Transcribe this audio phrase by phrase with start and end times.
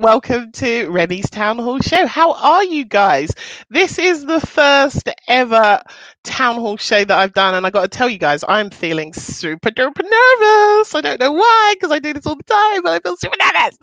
[0.00, 2.06] Welcome to Remy's Town Hall Show.
[2.06, 3.30] How are you guys?
[3.70, 5.82] This is the first ever
[6.22, 9.14] Town Hall show that I've done, and I got to tell you guys, I'm feeling
[9.14, 10.94] super duper nervous.
[10.94, 13.36] I don't know why, because I do this all the time, but I feel super
[13.40, 13.78] nervous.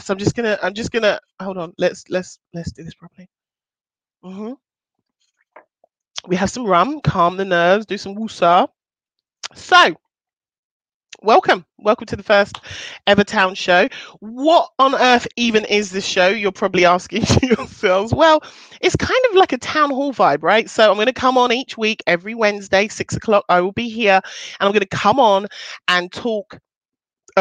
[0.04, 1.72] so I'm just gonna, I'm just gonna hold on.
[1.78, 3.28] Let's let's let's do this properly.
[4.24, 4.54] hmm
[6.26, 8.66] We have some rum, calm the nerves, do some woosah.
[9.54, 9.94] So
[11.22, 11.66] welcome.
[11.78, 12.60] Welcome to the first
[13.06, 13.88] ever town show.
[14.20, 18.14] What on earth even is this show you're probably asking yourselves?
[18.14, 18.42] Well
[18.80, 20.68] it's kind of like a town hall vibe right?
[20.68, 23.88] So i'm going to come on each week every wednesday six o'clock i will be
[23.88, 25.46] here and i'm going to come on
[25.88, 26.58] and talk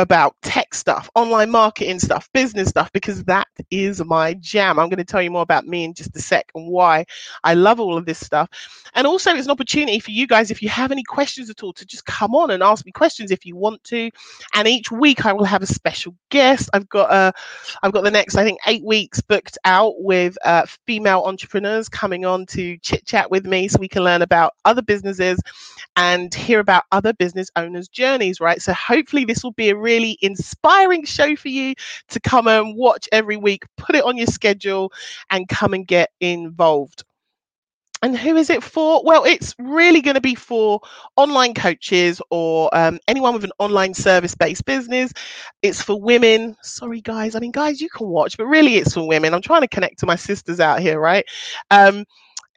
[0.02, 4.80] about tech stuff, online marketing stuff, business stuff, because that is my jam.
[4.80, 7.06] I'm going to tell you more about me in just a sec and why
[7.44, 8.50] I love all of this stuff.
[8.96, 11.74] And also, it's an opportunity for you guys, if you have any questions at all,
[11.74, 14.10] to just come on and ask me questions if you want to.
[14.56, 16.70] And each week, I will have a special guest.
[16.74, 17.32] I've got a, uh,
[17.84, 22.26] I've got the next, I think, eight weeks booked out with uh, female entrepreneurs coming
[22.26, 25.40] on to chit chat with me, so we can learn about other businesses
[25.96, 28.40] and hear about other business owners' journeys.
[28.40, 28.62] Right.
[28.62, 29.89] So hopefully, this will be a really
[30.22, 31.76] inspiring show for you
[32.10, 33.66] to come and watch every week.
[33.78, 34.92] Put it on your schedule
[35.30, 37.04] and come and get involved.
[38.02, 39.04] And who is it for?
[39.04, 40.80] Well, it's really going to be for
[41.18, 45.12] online coaches or um, anyone with an online service based business.
[45.62, 46.56] It's for women.
[46.62, 47.36] Sorry, guys.
[47.36, 49.34] I mean, guys, you can watch, but really it's for women.
[49.34, 51.26] I'm trying to connect to my sisters out here, right?
[51.72, 52.06] Um,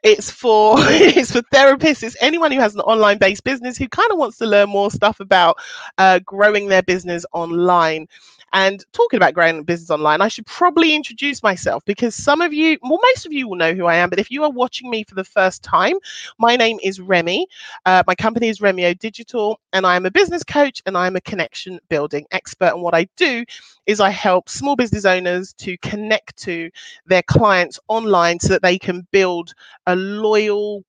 [0.03, 2.03] it's for it's for therapists.
[2.03, 4.91] It's anyone who has an online based business who kind of wants to learn more
[4.91, 5.57] stuff about
[5.97, 8.07] uh, growing their business online
[8.53, 12.53] and talking about growing a business online, I should probably introduce myself because some of
[12.53, 14.09] you, well, most of you will know who I am.
[14.09, 15.95] But if you are watching me for the first time,
[16.37, 17.47] my name is Remy.
[17.85, 21.21] Uh, my company is Remyo Digital, and I am a business coach and I'm a
[21.21, 22.73] connection building expert.
[22.73, 23.43] And what I do
[23.87, 26.69] is I help small business owners to connect to
[27.07, 29.53] their clients online so that they can build
[29.87, 30.83] a loyal,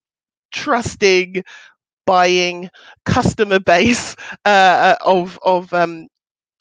[0.52, 1.42] trusting,
[2.06, 2.70] buying
[3.04, 6.08] customer base uh, of of um,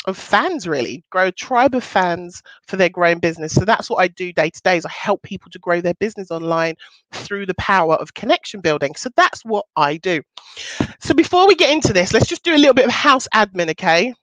[0.05, 1.03] of fans really.
[1.09, 3.53] Grow a tribe of fans for their growing business.
[3.53, 5.93] So that's what i do day to day is i help people to grow their
[5.95, 6.75] business online
[7.11, 8.95] through the power of connection building.
[8.95, 10.21] So that's what i do.
[10.99, 13.69] So before we get into this let's just do a little bit of house admin
[13.71, 14.13] okay?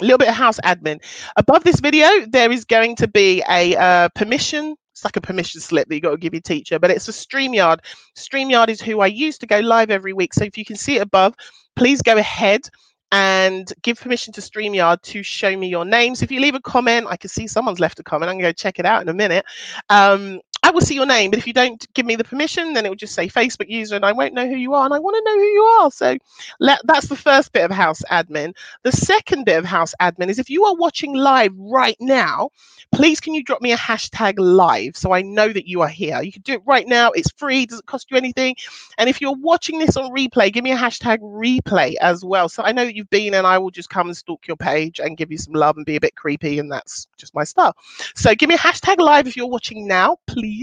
[0.00, 1.02] A little bit of house admin.
[1.36, 5.60] Above this video there is going to be a uh, permission it's like a permission
[5.60, 7.78] slip that you got to give your teacher but it's a streamyard.
[8.16, 10.34] Streamyard is who i use to go live every week.
[10.34, 11.34] So if you can see it above
[11.76, 12.62] please go ahead
[13.10, 16.22] and give permission to StreamYard to show me your names.
[16.22, 18.30] If you leave a comment, I can see someone's left a comment.
[18.30, 19.44] I'm going to go check it out in a minute.
[19.88, 22.84] Um, I will see your name, but if you don't give me the permission, then
[22.84, 24.84] it will just say Facebook user and I won't know who you are.
[24.84, 25.90] And I want to know who you are.
[25.90, 26.18] So
[26.60, 28.54] let, that's the first bit of house admin.
[28.82, 32.50] The second bit of house admin is if you are watching live right now,
[32.92, 36.20] please can you drop me a hashtag live so I know that you are here.
[36.20, 37.12] You can do it right now.
[37.12, 38.54] It's free, doesn't cost you anything.
[38.98, 42.50] And if you're watching this on replay, give me a hashtag replay as well.
[42.50, 45.00] So I know that you've been and I will just come and stalk your page
[45.00, 46.58] and give you some love and be a bit creepy.
[46.58, 47.74] And that's just my style.
[48.14, 50.57] So give me a hashtag live if you're watching now, please.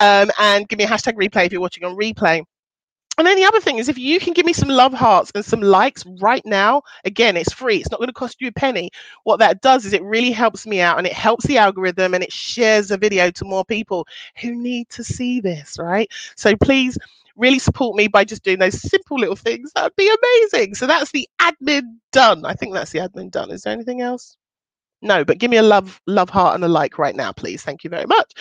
[0.00, 2.44] Um, and give me a hashtag replay if you're watching on replay.
[3.18, 5.44] And then the other thing is, if you can give me some love hearts and
[5.44, 7.76] some likes right now, again, it's free.
[7.76, 8.90] It's not going to cost you a penny.
[9.24, 12.24] What that does is it really helps me out and it helps the algorithm and
[12.24, 14.06] it shares the video to more people
[14.40, 16.10] who need to see this, right?
[16.36, 16.96] So please
[17.36, 19.72] really support me by just doing those simple little things.
[19.74, 20.74] That'd be amazing.
[20.74, 22.46] So that's the admin done.
[22.46, 23.50] I think that's the admin done.
[23.50, 24.38] Is there anything else?
[25.02, 27.62] No, but give me a love, love heart and a like right now, please.
[27.62, 28.32] Thank you very much.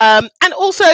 [0.00, 0.84] Um, and also,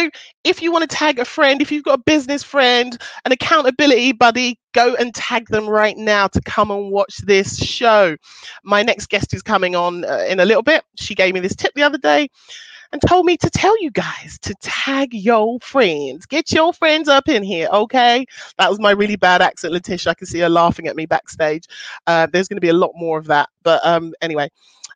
[0.44, 4.12] if you want to tag a friend, if you've got a business friend, an accountability
[4.12, 8.16] buddy, go and tag them right now to come and watch this show.
[8.64, 10.84] My next guest is coming on uh, in a little bit.
[10.96, 12.28] She gave me this tip the other day
[12.92, 16.26] and told me to tell you guys to tag your friends.
[16.26, 18.24] Get your friends up in here, okay?
[18.58, 20.12] That was my really bad accent, Letitia.
[20.12, 21.64] I can see her laughing at me backstage.
[22.06, 23.48] Uh, there's going to be a lot more of that.
[23.64, 24.48] But um, anyway,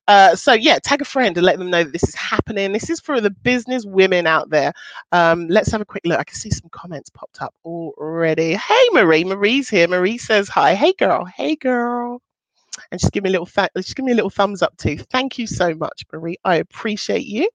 [0.09, 2.73] uh, so yeah, tag a friend and let them know that this is happening.
[2.73, 4.73] This is for the business women out there.
[5.13, 6.21] Um, let's have a quick look.
[6.21, 8.55] I can see some comments popped up already.
[8.57, 9.89] Hey Marie, Marie's here.
[9.89, 10.75] Marie says hi.
[10.77, 11.27] Hey girl.
[11.27, 12.23] Hey girl.
[12.93, 14.99] And just give me a little just give me a little thumbs up too.
[14.99, 16.39] Thank you so much, Marie.
[16.45, 17.49] I appreciate you.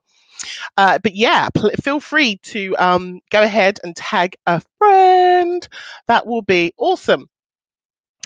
[0.77, 5.67] Uh, but yeah, pl- feel free to um, go ahead and tag a friend.
[6.07, 7.29] That will be awesome.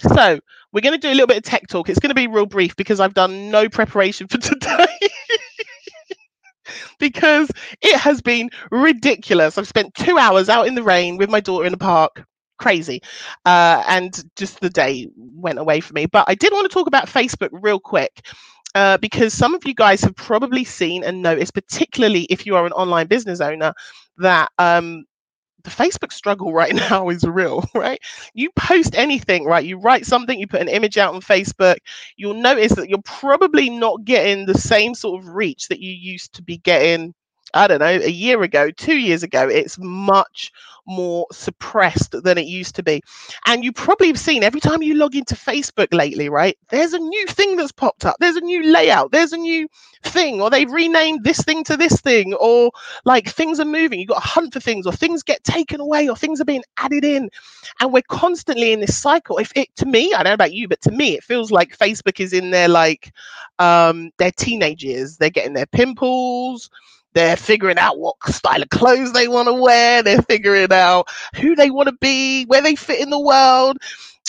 [0.01, 0.39] So
[0.71, 1.89] we're going to do a little bit of tech talk.
[1.89, 4.87] It's going to be real brief because I've done no preparation for today.
[6.99, 7.49] because
[7.81, 9.57] it has been ridiculous.
[9.57, 12.23] I've spent two hours out in the rain with my daughter in the park.
[12.59, 13.01] Crazy.
[13.45, 16.05] Uh, and just the day went away for me.
[16.07, 18.25] But I did want to talk about Facebook real quick.
[18.75, 22.65] uh, because some of you guys have probably seen and noticed, particularly if you are
[22.65, 23.73] an online business owner,
[24.17, 25.05] that um,
[25.67, 27.99] the Facebook struggle right now is real, right?
[28.33, 29.65] You post anything, right?
[29.65, 31.77] You write something, you put an image out on Facebook,
[32.15, 36.33] you'll notice that you're probably not getting the same sort of reach that you used
[36.35, 37.13] to be getting
[37.53, 40.51] I don't know, a year ago, two years ago, it's much
[40.87, 43.01] more suppressed than it used to be.
[43.45, 46.57] And you probably have seen every time you log into Facebook lately, right?
[46.69, 48.15] There's a new thing that's popped up.
[48.19, 49.11] There's a new layout.
[49.11, 49.67] There's a new
[50.03, 52.71] thing, or they've renamed this thing to this thing, or
[53.03, 53.99] like things are moving.
[53.99, 56.63] You've got to hunt for things, or things get taken away, or things are being
[56.77, 57.29] added in.
[57.81, 59.37] And we're constantly in this cycle.
[59.37, 61.77] If it to me, I don't know about you, but to me, it feels like
[61.77, 63.11] Facebook is in their like
[63.59, 65.17] um their teenage years.
[65.17, 66.69] They're getting their pimples
[67.17, 70.03] they're figuring out what style of clothes they want to wear.
[70.03, 73.77] They're figuring out who they want to be, where they fit in the world.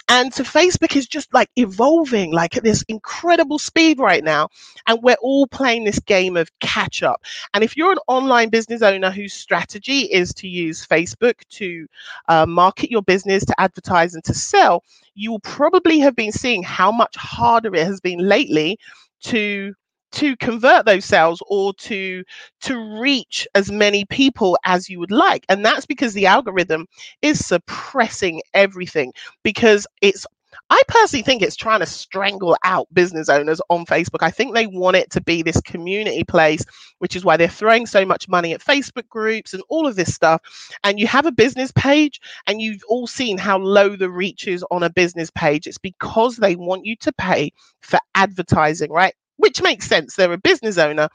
[0.09, 4.49] And so Facebook is just like evolving like at this incredible speed right now.
[4.87, 7.21] And we're all playing this game of catch up.
[7.53, 11.87] And if you're an online business owner whose strategy is to use Facebook to
[12.29, 14.83] uh, market your business, to advertise, and to sell,
[15.15, 18.79] you will probably have been seeing how much harder it has been lately
[19.25, 19.75] to
[20.13, 22.25] to convert those sales or to
[22.61, 26.87] to reach as many people as you would like and that's because the algorithm
[27.23, 29.13] is suppressing everything
[29.43, 30.27] because it's
[30.71, 34.23] I personally think it's trying to strangle out business owners on Facebook.
[34.23, 36.65] I think they want it to be this community place,
[36.99, 40.15] which is why they're throwing so much money at Facebook groups and all of this
[40.15, 40.43] stuff.
[40.85, 44.65] And you have a business page, and you've all seen how low the reach is
[44.71, 45.67] on a business page.
[45.67, 49.15] It's because they want you to pay for advertising, right?
[49.39, 50.17] Which makes sense.
[50.17, 51.09] They're a business owner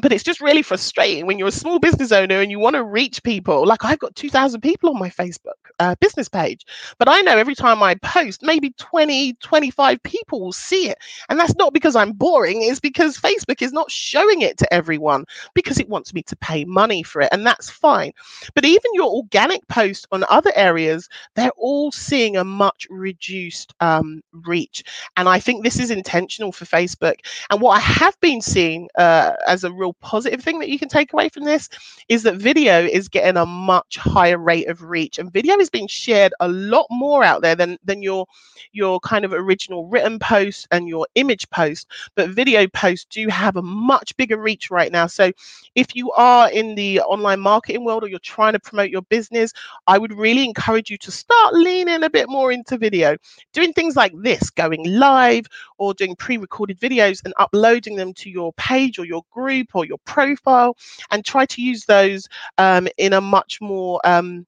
[0.00, 2.84] but it's just really frustrating when you're a small business owner and you want to
[2.84, 3.66] reach people.
[3.66, 6.64] Like I've got 2,000 people on my Facebook uh, business page,
[6.98, 10.98] but I know every time I post, maybe 20, 25 people will see it.
[11.28, 15.26] And that's not because I'm boring, it's because Facebook is not showing it to everyone
[15.52, 17.28] because it wants me to pay money for it.
[17.30, 18.12] And that's fine.
[18.54, 24.22] But even your organic post on other areas, they're all seeing a much reduced um,
[24.46, 24.84] reach.
[25.18, 27.16] And I think this is intentional for Facebook.
[27.50, 30.88] And what I have been seeing uh, as a real positive thing that you can
[30.88, 31.68] take away from this
[32.08, 35.88] is that video is getting a much higher rate of reach and video is being
[35.88, 38.26] shared a lot more out there than than your
[38.72, 43.56] your kind of original written post and your image post but video posts do have
[43.56, 45.06] a much bigger reach right now.
[45.06, 45.32] So
[45.74, 49.52] if you are in the online marketing world or you're trying to promote your business
[49.86, 53.16] i would really encourage you to start leaning a bit more into video.
[53.52, 55.46] Doing things like this going live
[55.78, 59.98] or doing pre-recorded videos and uploading them to your page or your group or your
[60.04, 60.76] profile
[61.10, 64.46] and try to use those um, in a much more um,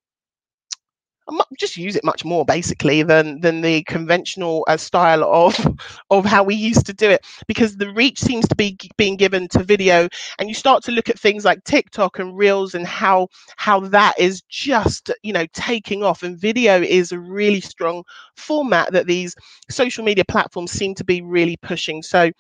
[1.58, 5.54] just use it much more basically than than the conventional uh, style of
[6.10, 7.24] of how we used to do it.
[7.46, 11.08] Because the reach seems to be being given to video and you start to look
[11.08, 16.02] at things like TikTok and Reels and how how that is just you know taking
[16.02, 16.22] off.
[16.22, 18.04] And video is a really strong
[18.36, 19.34] format that these
[19.70, 22.02] social media platforms seem to be really pushing.
[22.02, 22.30] So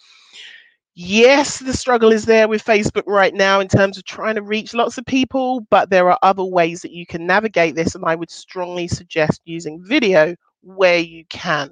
[0.94, 4.74] yes, the struggle is there with Facebook right now in terms of trying to reach
[4.74, 7.94] lots of people, but there are other ways that you can navigate this.
[7.94, 11.70] And I would strongly suggest using video where you can.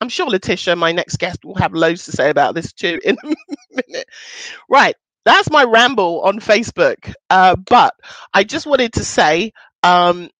[0.00, 3.16] I'm sure Letitia, my next guest, will have loads to say about this too in
[3.22, 3.26] a
[3.70, 4.06] minute.
[4.68, 4.96] Right.
[5.24, 7.12] That's my ramble on Facebook.
[7.28, 7.94] Uh, but
[8.32, 10.30] I just wanted to say um,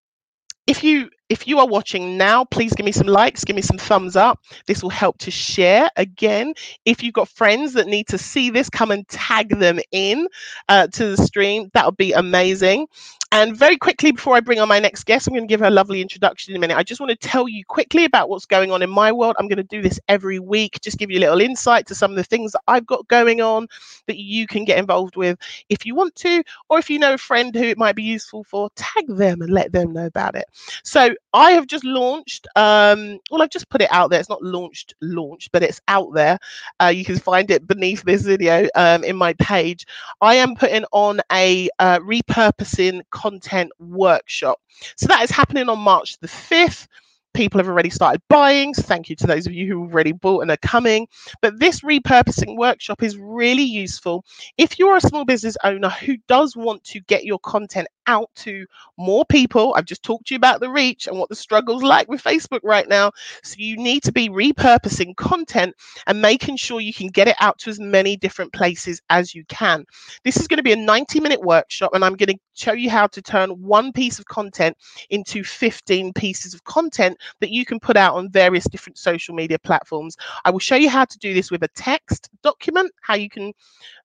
[0.66, 3.78] if you if you are watching now, please give me some likes, give me some
[3.78, 4.40] thumbs up.
[4.66, 5.88] This will help to share.
[5.96, 10.28] Again, if you've got friends that need to see this, come and tag them in
[10.68, 11.70] uh, to the stream.
[11.74, 12.88] That would be amazing.
[13.32, 15.66] And very quickly, before I bring on my next guest, I'm going to give her
[15.66, 16.76] a lovely introduction in a minute.
[16.76, 19.36] I just want to tell you quickly about what's going on in my world.
[19.38, 22.10] I'm going to do this every week, just give you a little insight to some
[22.10, 23.68] of the things that I've got going on
[24.08, 27.18] that you can get involved with if you want to, or if you know a
[27.18, 30.46] friend who it might be useful for, tag them and let them know about it.
[30.82, 34.18] So I have just launched, um, well, I've just put it out there.
[34.18, 36.36] It's not launched, launched, but it's out there.
[36.82, 39.86] Uh, you can find it beneath this video um, in my page.
[40.20, 44.58] I am putting on a uh, repurposing content workshop.
[44.96, 46.86] So that is happening on March the 5th.
[47.32, 48.74] People have already started buying.
[48.74, 51.06] So thank you to those of you who already bought and are coming.
[51.42, 54.24] But this repurposing workshop is really useful
[54.58, 58.66] if you're a small business owner who does want to get your content out to
[58.98, 59.72] more people.
[59.76, 62.60] I've just talked to you about the reach and what the struggle's like with Facebook
[62.64, 63.12] right now.
[63.44, 65.74] So you need to be repurposing content
[66.06, 69.44] and making sure you can get it out to as many different places as you
[69.46, 69.84] can.
[70.24, 72.90] This is going to be a 90 minute workshop, and I'm going to show you
[72.90, 74.76] how to turn one piece of content
[75.10, 79.58] into 15 pieces of content that you can put out on various different social media
[79.58, 80.16] platforms.
[80.44, 83.52] I will show you how to do this with a text document, how you can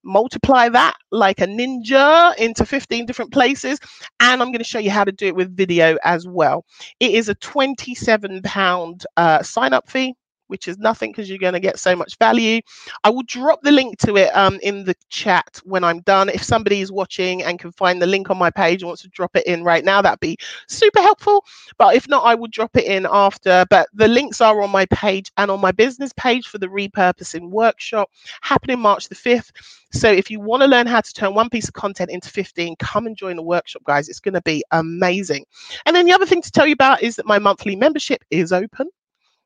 [0.05, 3.79] multiply that like a ninja into 15 different places.
[4.19, 6.65] And I'm going to show you how to do it with video as well.
[6.99, 10.15] It is a 27 pound uh, sign up fee
[10.47, 12.61] which is nothing because you're going to get so much value.
[13.03, 16.29] I will drop the link to it um, in the chat when I'm done.
[16.29, 19.09] If somebody is watching and can find the link on my page and wants to
[19.09, 20.37] drop it in right now, that'd be
[20.67, 21.43] super helpful.
[21.77, 23.65] But if not, I will drop it in after.
[23.69, 27.49] But the links are on my page and on my business page for the repurposing
[27.49, 28.09] workshop
[28.41, 29.51] happening March the 5th.
[29.91, 32.75] So if you want to learn how to turn one piece of content into 15,
[32.77, 34.09] come and join the workshop, guys.
[34.09, 35.45] It's going to be amazing.
[35.85, 38.51] And then the other thing to tell you about is that my monthly membership is
[38.51, 38.89] open.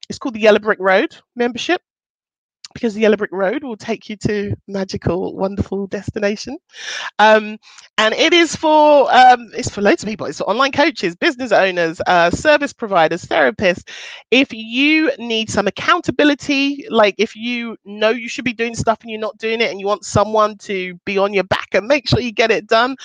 [0.09, 1.81] It's called the Yellow Brick Road membership
[2.73, 6.57] because the Yellow Brick Road will take you to magical, wonderful destination.
[7.17, 7.57] Um,
[7.97, 10.27] and it is for um, it's for loads of people.
[10.27, 13.87] It's for online coaches, business owners, uh, service providers, therapists.
[14.31, 19.09] If you need some accountability, like if you know you should be doing stuff and
[19.09, 22.07] you're not doing it, and you want someone to be on your back and make
[22.07, 22.95] sure you get it done,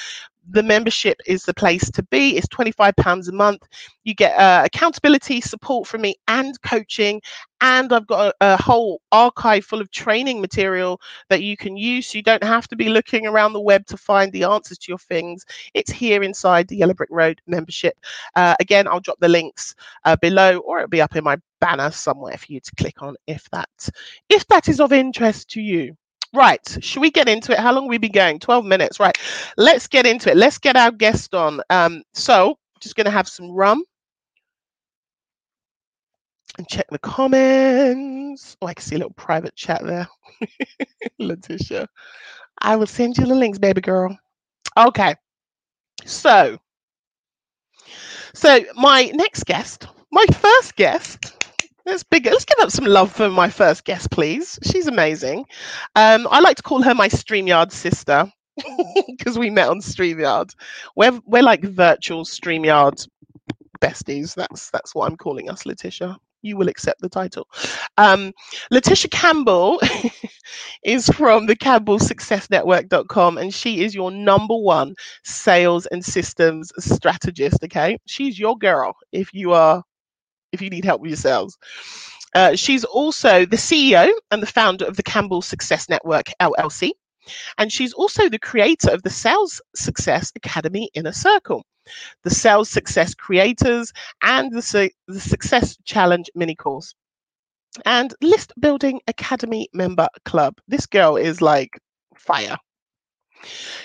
[0.50, 2.36] the membership is the place to be.
[2.36, 3.62] It's £25 a month.
[4.04, 7.20] You get uh, accountability, support from me, and coaching.
[7.60, 12.08] And I've got a, a, whole archive full of training material that you can use.
[12.08, 14.92] So you don't have to be looking around the web to find the answers to
[14.92, 15.44] your things.
[15.72, 17.96] It's here inside the Yellow Brick Road membership.
[18.36, 19.74] Uh, again, I'll drop the links
[20.04, 23.16] uh, below, or it'll be up in my banner somewhere for you to click on
[23.26, 23.70] if that
[24.28, 25.96] if that is of interest to you.
[26.34, 27.60] Right, should we get into it?
[27.60, 28.40] How long we be going?
[28.40, 28.98] 12 minutes.
[28.98, 29.16] Right,
[29.56, 30.36] let's get into it.
[30.36, 31.60] Let's get our guest on.
[31.70, 33.84] Um, so, just to have some rum
[36.58, 38.56] and check the comments.
[38.60, 40.08] Oh, I can see a little private chat there.
[41.18, 41.88] Letitia,
[42.60, 44.16] I will send you the links, baby girl.
[44.76, 45.14] Okay,
[46.04, 46.58] so,
[48.34, 51.32] so my next guest, my first guest
[51.86, 52.24] Let's big.
[52.24, 54.58] Let's give up some love for my first guest, please.
[54.62, 55.44] She's amazing.
[55.96, 58.30] Um, I like to call her my Streamyard sister
[59.06, 60.54] because we met on Streamyard.
[60.96, 63.06] We're we're like virtual Streamyard
[63.80, 64.34] besties.
[64.34, 66.16] That's that's what I'm calling us, Letitia.
[66.40, 67.48] You will accept the title.
[67.96, 68.32] Um,
[68.70, 69.80] Letitia Campbell
[70.84, 76.70] is from the Campbell Success Network.com, and she is your number one sales and systems
[76.78, 77.62] strategist.
[77.64, 79.82] Okay, she's your girl if you are
[80.54, 81.58] if you need help with your sales.
[82.34, 86.90] Uh, she's also the CEO and the founder of the Campbell Success Network LLC.
[87.58, 91.64] And she's also the creator of the Sales Success Academy Inner Circle,
[92.22, 93.92] the Sales Success Creators,
[94.22, 96.94] and the, Su- the Success Challenge mini course,
[97.86, 100.54] and List Building Academy Member Club.
[100.68, 101.78] This girl is like
[102.16, 102.58] fire.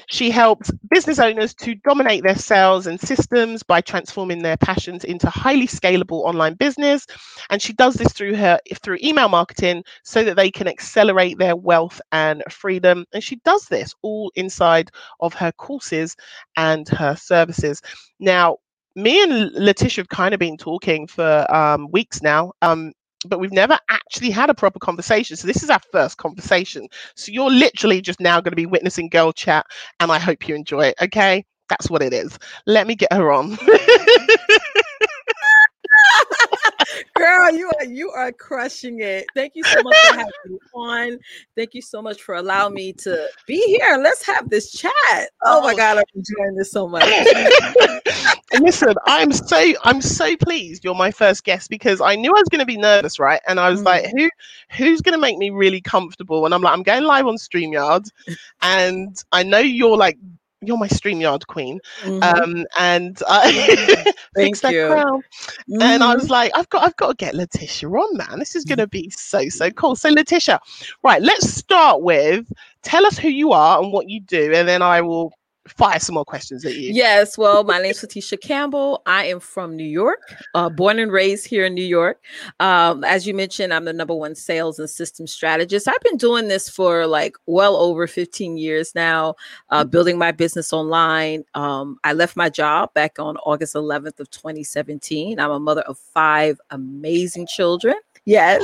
[0.07, 5.29] She helps business owners to dominate their sales and systems by transforming their passions into
[5.29, 7.05] highly scalable online business.
[7.49, 11.55] And she does this through her through email marketing so that they can accelerate their
[11.55, 13.05] wealth and freedom.
[13.13, 16.15] And she does this all inside of her courses
[16.57, 17.81] and her services.
[18.19, 18.57] Now,
[18.95, 22.53] me and Letitia have kind of been talking for um, weeks now.
[22.61, 22.93] Um,
[23.27, 25.35] but we've never actually had a proper conversation.
[25.35, 26.87] So this is our first conversation.
[27.15, 29.65] So you're literally just now going to be witnessing girl chat,
[29.99, 30.95] and I hope you enjoy it.
[31.01, 32.37] Okay, that's what it is.
[32.65, 33.57] Let me get her on.
[37.15, 39.25] Girl, you are you are crushing it.
[39.35, 41.19] Thank you so much for having me on.
[41.55, 43.99] Thank you so much for allowing me to be here.
[44.01, 44.93] Let's have this chat.
[45.43, 45.77] Oh my oh.
[45.77, 47.03] god, I'm enjoying this so much.
[48.59, 52.49] Listen, I'm so I'm so pleased you're my first guest because I knew I was
[52.49, 53.41] going to be nervous, right?
[53.47, 53.85] And I was mm.
[53.85, 54.29] like, who
[54.71, 56.45] who's going to make me really comfortable?
[56.45, 58.09] And I'm like, I'm going live on StreamYard,
[58.61, 60.17] and I know you're like
[60.61, 61.79] you're my StreamYard queen.
[62.01, 62.23] Mm-hmm.
[62.23, 63.51] Um, and I
[64.35, 64.69] thank you.
[64.69, 65.81] Mm-hmm.
[65.81, 66.33] And I was mm-hmm.
[66.33, 68.39] like, I've got I've got to get Letitia on, man.
[68.39, 69.95] This is gonna be so, so cool.
[69.95, 70.59] So Letitia,
[71.03, 72.51] right, let's start with
[72.81, 75.33] tell us who you are and what you do, and then I will
[75.69, 76.91] fire some more questions at you.
[76.93, 77.37] Yes.
[77.37, 79.01] Well, my name is Letitia Campbell.
[79.05, 82.21] I am from New York, uh, born and raised here in New York.
[82.59, 85.87] Um, as you mentioned, I'm the number one sales and system strategist.
[85.87, 89.35] I've been doing this for like well over 15 years now,
[89.69, 89.89] uh, mm-hmm.
[89.89, 91.43] building my business online.
[91.53, 95.39] Um, I left my job back on August 11th of 2017.
[95.39, 97.95] I'm a mother of five amazing children.
[98.25, 98.63] Yes.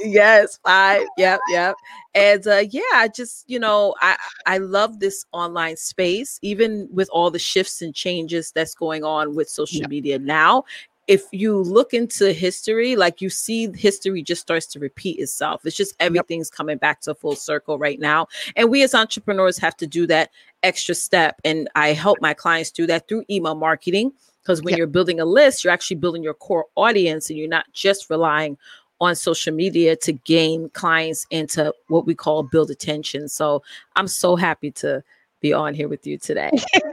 [0.00, 1.06] Yes, five.
[1.16, 1.76] Yep, yep.
[2.14, 4.16] And uh, yeah, I just you know I
[4.46, 9.34] I love this online space, even with all the shifts and changes that's going on
[9.34, 9.88] with social yeah.
[9.88, 10.64] media now.
[11.08, 15.66] If you look into history, like you see, history just starts to repeat itself.
[15.66, 16.56] It's just everything's yep.
[16.56, 20.30] coming back to full circle right now, and we as entrepreneurs have to do that
[20.62, 21.40] extra step.
[21.44, 24.78] And I help my clients do that through email marketing because when yep.
[24.78, 28.56] you're building a list, you're actually building your core audience, and you're not just relying
[29.02, 33.28] on social media to gain clients into what we call build attention.
[33.28, 33.62] So
[33.96, 35.02] I'm so happy to
[35.40, 36.52] be on here with you today.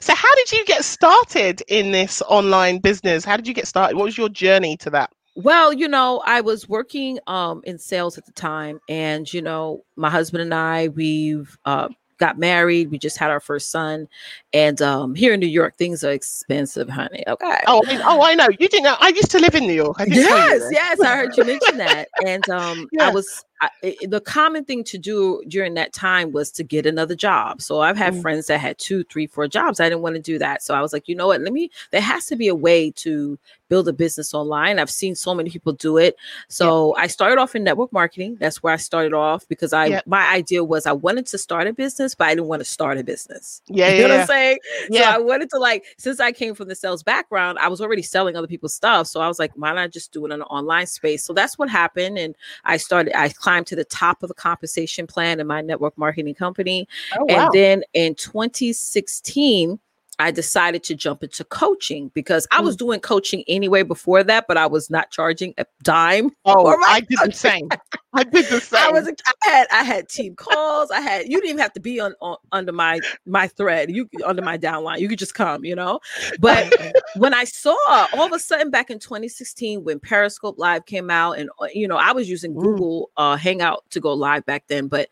[0.00, 3.22] so how did you get started in this online business?
[3.22, 3.96] How did you get started?
[3.96, 5.10] What was your journey to that?
[5.36, 9.84] Well, you know, I was working um, in sales at the time, and you know,
[9.94, 12.90] my husband and I, we've uh, got married.
[12.90, 14.08] We just had our first son,
[14.52, 17.24] and um, here in New York, things are expensive, honey.
[17.26, 17.60] Okay.
[17.66, 18.48] Oh, I mean, oh, I know.
[18.58, 18.96] You didn't know.
[19.00, 19.96] I used to live in New York.
[20.06, 23.08] yes, yes, I heard you mention that, and um, yeah.
[23.08, 27.14] I was I, the common thing to do during that time was to get another
[27.14, 27.62] job.
[27.62, 29.78] So I've had mm friends that had two, three, four jobs.
[29.78, 30.62] I didn't want to do that.
[30.62, 31.42] So I was like, you know what?
[31.42, 34.78] Let me, there has to be a way to build a business online.
[34.78, 36.16] I've seen so many people do it.
[36.48, 38.36] So I started off in network marketing.
[38.40, 41.72] That's where I started off because I, my idea was I wanted to start a
[41.72, 43.62] business, but I didn't want to start a business.
[43.76, 43.90] Yeah.
[43.90, 44.58] You know what I'm saying?
[44.88, 45.12] Yeah.
[45.12, 48.00] So I wanted to like, since I came from the sales background, I was already
[48.00, 49.06] selling other people's stuff.
[49.06, 51.22] So I was like, why not just do it in an online space?
[51.22, 52.16] So that's what happened.
[52.16, 55.96] And I started, I climbed to the top of the compensation plan in my network
[55.96, 56.88] marketing company.
[57.16, 57.44] Oh, wow.
[57.44, 59.78] And then in 2016,
[60.18, 62.80] I decided to jump into coaching because I was mm.
[62.80, 66.30] doing coaching anyway before that, but I was not charging a dime.
[66.44, 67.68] Oh, I did the same.
[68.14, 68.80] I did the same.
[68.82, 69.08] I was.
[69.08, 69.66] I had.
[69.70, 70.90] I had team calls.
[70.90, 71.26] I had.
[71.26, 73.90] You didn't even have to be on, on under my my thread.
[73.90, 75.00] You under my downline.
[75.00, 75.64] You could just come.
[75.64, 76.00] You know.
[76.38, 76.72] But
[77.16, 77.76] when I saw
[78.14, 81.86] all of a sudden back in 2016 when Periscope Live came out, and uh, you
[81.86, 82.62] know I was using mm.
[82.62, 85.08] Google uh, Hangout to go live back then, but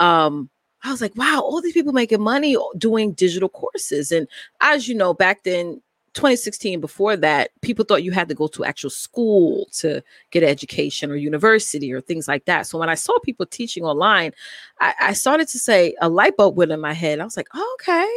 [0.00, 0.50] um
[0.84, 4.12] I was like, wow, all these people making money doing digital courses.
[4.12, 4.28] And
[4.60, 5.82] as you know, back then,
[6.14, 11.10] 2016, before that, people thought you had to go to actual school to get education
[11.10, 12.66] or university or things like that.
[12.66, 14.32] So when I saw people teaching online,
[14.80, 17.20] I, I started to say a light bulb went in my head.
[17.20, 18.08] I was like, oh, okay.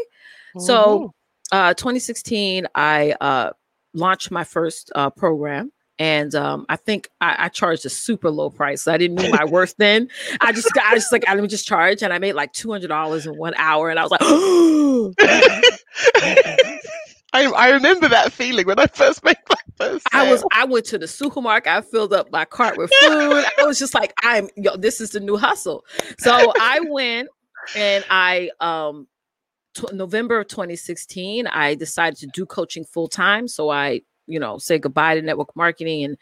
[0.55, 0.59] Mm-hmm.
[0.61, 1.13] So
[1.51, 3.51] uh, 2016, I uh,
[3.93, 5.71] launched my first uh, program
[6.01, 8.81] and um, I think I, I, charged a super low price.
[8.81, 10.09] So I didn't know my worth then.
[10.39, 12.53] I just got, I just like, I let me just charge, and I made like
[12.53, 14.21] two hundred dollars in one hour, and I was like,
[17.33, 20.07] I, I remember that feeling when I first made my first.
[20.11, 20.23] Sale.
[20.23, 21.71] I was, I went to the supermarket.
[21.71, 23.45] I filled up my cart with food.
[23.59, 25.85] I was just like, I'm, yo, this is the new hustle.
[26.17, 27.29] So I went
[27.75, 29.07] and I um
[29.73, 33.47] T- November of 2016, I decided to do coaching full time.
[33.47, 36.17] So I you know say goodbye to network marketing and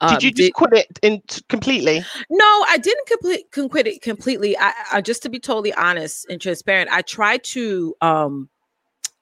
[0.00, 4.02] um, did you just did, quit it in completely no i didn't complete quit it
[4.02, 8.48] completely I, I, just to be totally honest and transparent i tried to um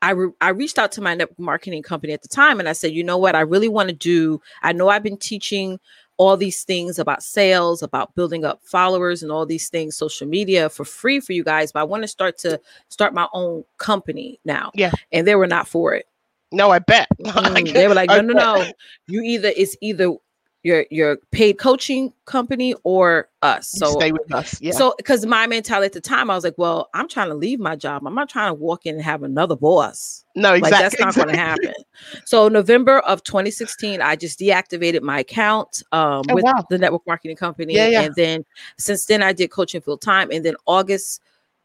[0.03, 2.73] I, re- I reached out to my network marketing company at the time and I
[2.73, 4.43] said, you know what, I really want to do.
[4.61, 5.79] I know I've been teaching
[6.17, 10.69] all these things about sales, about building up followers and all these things, social media
[10.69, 14.41] for free for you guys, but I want to start to start my own company
[14.45, 14.73] now.
[14.75, 14.91] Yeah.
[15.13, 16.07] And they were not for it.
[16.53, 17.09] No, I bet.
[17.23, 18.73] Mm, they were like, no, no, no.
[19.07, 20.15] You either it's either
[20.63, 23.69] your your paid coaching company or us.
[23.71, 24.61] So stay with us.
[24.61, 24.73] Yeah.
[24.73, 27.59] So because my mentality at the time, I was like, well, I'm trying to leave
[27.59, 28.07] my job.
[28.07, 30.25] I'm not trying to walk in and have another boss.
[30.37, 30.71] No, exactly.
[30.71, 31.35] Like, that's not exactly.
[31.35, 31.85] going to happen.
[32.25, 36.65] So November of 2016, I just deactivated my account um, oh, with wow.
[36.71, 37.75] the network marketing company.
[37.75, 38.03] Yeah, yeah.
[38.03, 38.45] And then
[38.79, 40.31] since then, I did coaching full time.
[40.31, 41.21] And then August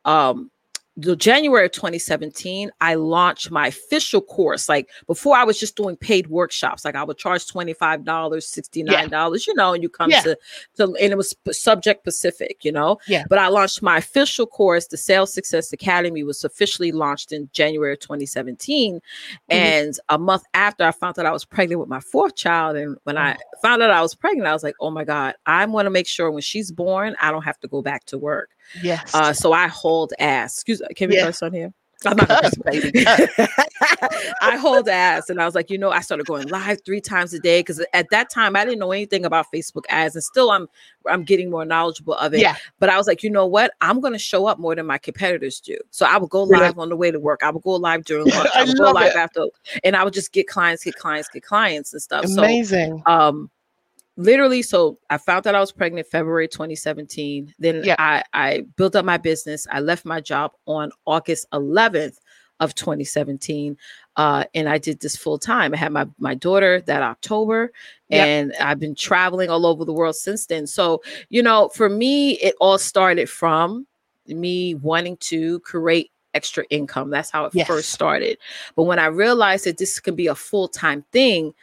[0.06, 0.50] um
[1.00, 4.68] the January of 2017, I launched my official course.
[4.68, 6.84] Like before, I was just doing paid workshops.
[6.84, 9.38] Like I would charge $25, $69, yeah.
[9.48, 10.22] you know, and you come yeah.
[10.22, 10.38] to,
[10.78, 12.98] to, and it was subject specific, you know?
[13.08, 13.26] Yeah.
[13.30, 17.94] But I launched my official course, the Sales Success Academy, was officially launched in January
[17.94, 18.96] of 2017.
[18.96, 19.38] Mm-hmm.
[19.50, 22.76] And a month after, I found out I was pregnant with my fourth child.
[22.76, 23.22] And when oh.
[23.22, 25.92] I found out I was pregnant, I was like, oh my God, I want to
[25.92, 28.50] make sure when she's born, I don't have to go back to work.
[28.82, 29.14] Yes.
[29.14, 30.56] Uh, so I hold ass.
[30.56, 31.26] Excuse me, can we yeah.
[31.26, 31.74] curse on here?
[32.06, 32.92] I'm not baby.
[34.42, 37.34] I hold ass, and I was like, you know, I started going live three times
[37.34, 40.52] a day because at that time I didn't know anything about Facebook ads, and still
[40.52, 40.68] I'm
[41.08, 42.42] I'm getting more knowledgeable of it.
[42.42, 42.56] Yeah.
[42.78, 43.72] But I was like, you know what?
[43.82, 45.78] I'm going to show up more than my competitors do.
[45.90, 47.42] So I would go live on the way to work.
[47.42, 48.50] I would go live during lunch.
[48.54, 49.18] I, I go live it.
[49.18, 49.48] after,
[49.84, 52.26] and I would just get clients, get clients, get clients, and stuff.
[52.26, 53.02] Amazing.
[53.08, 53.50] So, um,
[54.18, 57.96] literally so i found out i was pregnant february 2017 then yeah.
[58.00, 62.18] I, I built up my business i left my job on august 11th
[62.60, 63.78] of 2017.
[64.16, 65.74] Uh, and I did this full time.
[65.74, 67.72] I had my my daughter that October,
[68.10, 68.28] Yep.
[68.28, 70.66] and I've been traveling all over the world since then.
[70.66, 73.86] So, you know, for me, it all started from
[74.26, 77.10] me wanting to create extra income.
[77.12, 77.68] That's how it Yes.
[77.68, 78.38] first started.
[78.76, 81.54] But when I realized that this could be a full time thing,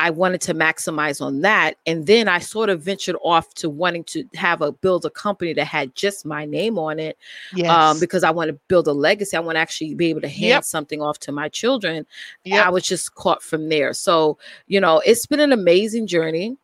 [0.00, 1.74] I wanted to maximize on that.
[1.84, 5.52] And then I sort of ventured off to wanting to have a build a company
[5.54, 7.18] that had just my name on it
[7.52, 7.68] Yes.
[7.68, 9.36] um, because I want to build a legacy.
[9.36, 10.64] I want to actually be able to hand Yep.
[10.64, 12.06] something off to my children.
[12.44, 12.64] Yep.
[12.64, 13.92] I was just caught from there.
[13.92, 16.56] So, you know, it's been an amazing journey.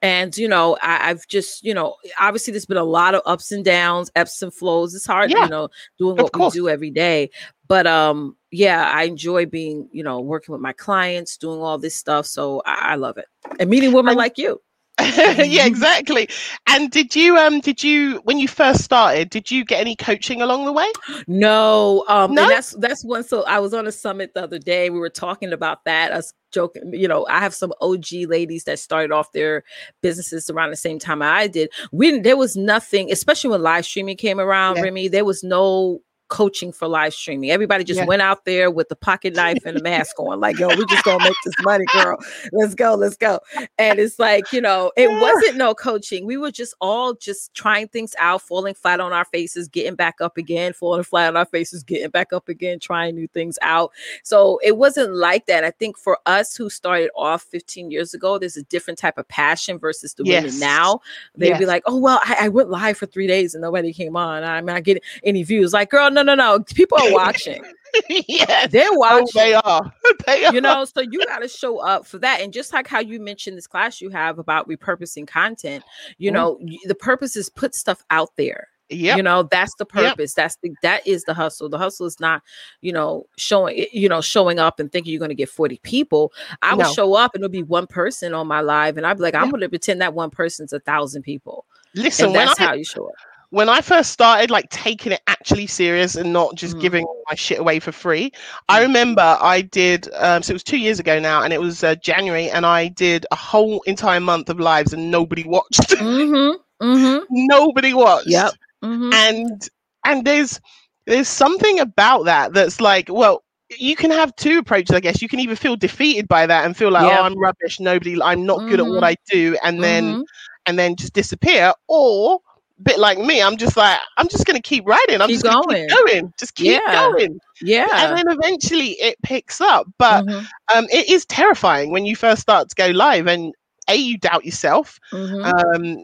[0.00, 3.52] And, you know, I, I've just, you know, obviously there's been a lot of ups
[3.52, 4.94] and downs, ebbs and flows.
[4.94, 7.28] It's hard, Yeah, you know, doing what we do every day.
[7.66, 11.94] But um, yeah, I enjoy being, you know, working with my clients, doing all this
[11.94, 12.26] stuff.
[12.26, 13.26] So I, I love it.
[13.60, 14.60] And meeting women And- like you.
[15.00, 16.28] yeah, exactly.
[16.68, 20.42] And did you um did you when you first started, did you get any coaching
[20.42, 20.90] along the way?
[21.28, 22.42] No, um, No?
[22.42, 23.22] and that's that's one.
[23.22, 24.90] So I was on a summit the other day.
[24.90, 26.10] We were talking about that.
[26.10, 29.62] Us joking, you know, I have some OG ladies that started off their
[30.02, 31.70] businesses around the same time I did.
[31.92, 34.82] We there was nothing, especially when live streaming came around, Yeah.
[34.82, 35.08] Remy.
[35.08, 37.50] There was no coaching for live streaming.
[37.50, 38.06] Everybody just Yeah.
[38.06, 41.04] went out there with the pocket knife and a mask on, like, yo, we just
[41.04, 42.18] gonna make this money, girl.
[42.52, 43.40] Let's go, let's go.
[43.78, 45.20] And it's like, you know, it Yeah.
[45.20, 46.26] wasn't no coaching.
[46.26, 50.20] We were just all just trying things out, falling flat on our faces, getting back
[50.20, 53.90] up again, falling flat on our faces, getting back up again, trying new things out.
[54.22, 55.64] So it wasn't like that.
[55.64, 59.26] I think for us who started off 15 years ago, there's a different type of
[59.28, 60.60] passion versus the women Yes.
[60.60, 61.00] now.
[61.36, 64.16] They'd be like, oh, well, I, I went live for three days and nobody came
[64.16, 64.44] on.
[64.44, 65.72] I'm not getting any views.
[65.72, 66.60] Like, girl, no, no, no.
[66.74, 67.62] People are watching.
[68.08, 68.70] yes.
[68.70, 69.92] They're Oh, watching they are.
[70.26, 70.54] They are.
[70.54, 73.18] you know so you got to show up for that and just like how you
[73.18, 75.82] mentioned this class you have about repurposing content
[76.18, 76.34] you Mhm.
[76.34, 79.16] know the purpose is put stuff out there Yeah.
[79.16, 80.04] you know that's the Yep.
[80.16, 82.42] purpose that's the that is the hustle the hustle is not
[82.82, 86.30] you know showing you know showing up and thinking you're going to get 40 people
[86.60, 86.92] i would No.
[86.92, 89.50] show up and it'll be one person on my live and i'd be like i'm
[89.50, 93.06] to pretend that one person's a thousand people Listen, and that's I how you show
[93.06, 93.14] up
[93.50, 96.78] when I first started like taking it actually serious and not just Mhm.
[96.78, 98.32] giving my shit away for free,
[98.68, 98.82] I Mm.
[98.82, 100.08] remember I did.
[100.14, 102.88] Um, so it was two years ago now, and it was uh, January, and I
[102.88, 105.94] did a whole entire month of lives, and nobody watched.
[106.00, 108.26] mm-hmm mm-hmm nobody watched.
[108.26, 109.18] yep mm-hmm.
[109.26, 109.68] And
[110.04, 110.60] and there's
[111.06, 113.42] there's something about that that's like, well,
[113.78, 115.22] you can have two approaches, I guess.
[115.22, 117.20] You can either feel defeated by that and feel like, Yeah.
[117.20, 119.04] oh, I'm rubbish, nobody, I'm not good at what Mhm.
[119.04, 120.26] I do, and then Mhm.
[120.66, 122.40] and then just disappear, or
[122.82, 125.20] bit like me, I'm just like, I'm just gonna keep writing.
[125.20, 126.32] I'm Keep just gonna keep going.
[126.38, 126.90] Just keep Yeah.
[126.90, 127.38] going.
[127.60, 129.86] yeah And then eventually it picks up.
[129.98, 130.48] But Mhm.
[130.74, 133.54] um it is terrifying when you first start to go live and
[133.88, 134.98] A, you doubt yourself.
[135.12, 135.54] Mhm.
[135.62, 135.98] Um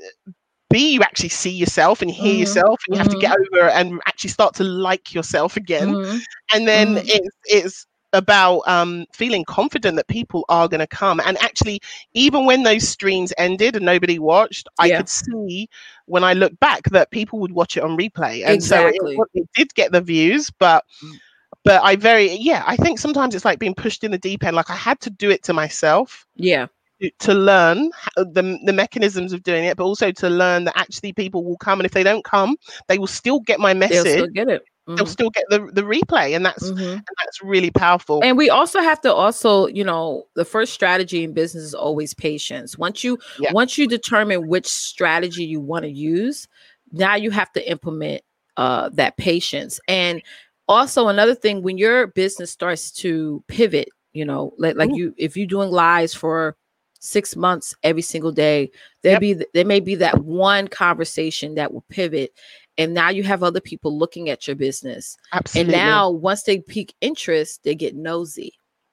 [0.70, 2.34] B, you actually see yourself and hear Mhm.
[2.34, 5.96] yourself and you have to get over and actually start to like yourself again.
[5.96, 6.24] Mhm.
[6.52, 7.04] And then Mhm.
[7.04, 11.20] it's it's about um, feeling confident that people are going to come.
[11.24, 11.80] And actually,
[12.14, 14.98] even when those streams ended and nobody watched, I Yeah.
[14.98, 15.68] could see
[16.06, 18.44] when I look back that people would watch it on replay.
[18.46, 19.16] And Exactly.
[19.16, 21.20] so it, it did get the views, but Mm.
[21.64, 24.56] but I very yeah, I think sometimes it's like being pushed in the deep end.
[24.56, 26.66] Like I had to do it to myself yeah
[27.20, 31.44] to- learn the the mechanisms of doing it, but also to learn that actually people
[31.44, 32.56] will come, and if they don't come,
[32.88, 34.06] they will still get my they'll message.
[34.06, 35.08] still get it They'll Mhm.
[35.08, 36.92] still get the the replay, and that's Mhm.
[36.92, 38.20] and that's really powerful.
[38.22, 42.12] and we also have to also you know the first strategy in business is always
[42.14, 43.50] patience once you Yeah.
[43.52, 46.46] once you determine which strategy you want to use
[46.92, 48.20] now you have to implement
[48.58, 50.20] uh that patience and
[50.68, 54.96] also another thing when your business starts to pivot you know like, like Ooh.
[54.96, 56.56] you if you're doing lives for
[57.00, 58.70] six months every single day
[59.02, 59.20] there Yep.
[59.20, 62.32] be th- there may be that one conversation that will pivot
[62.78, 65.74] and now you have other people looking at your business Absolutely.
[65.74, 68.52] and now once they pique interest they get nosy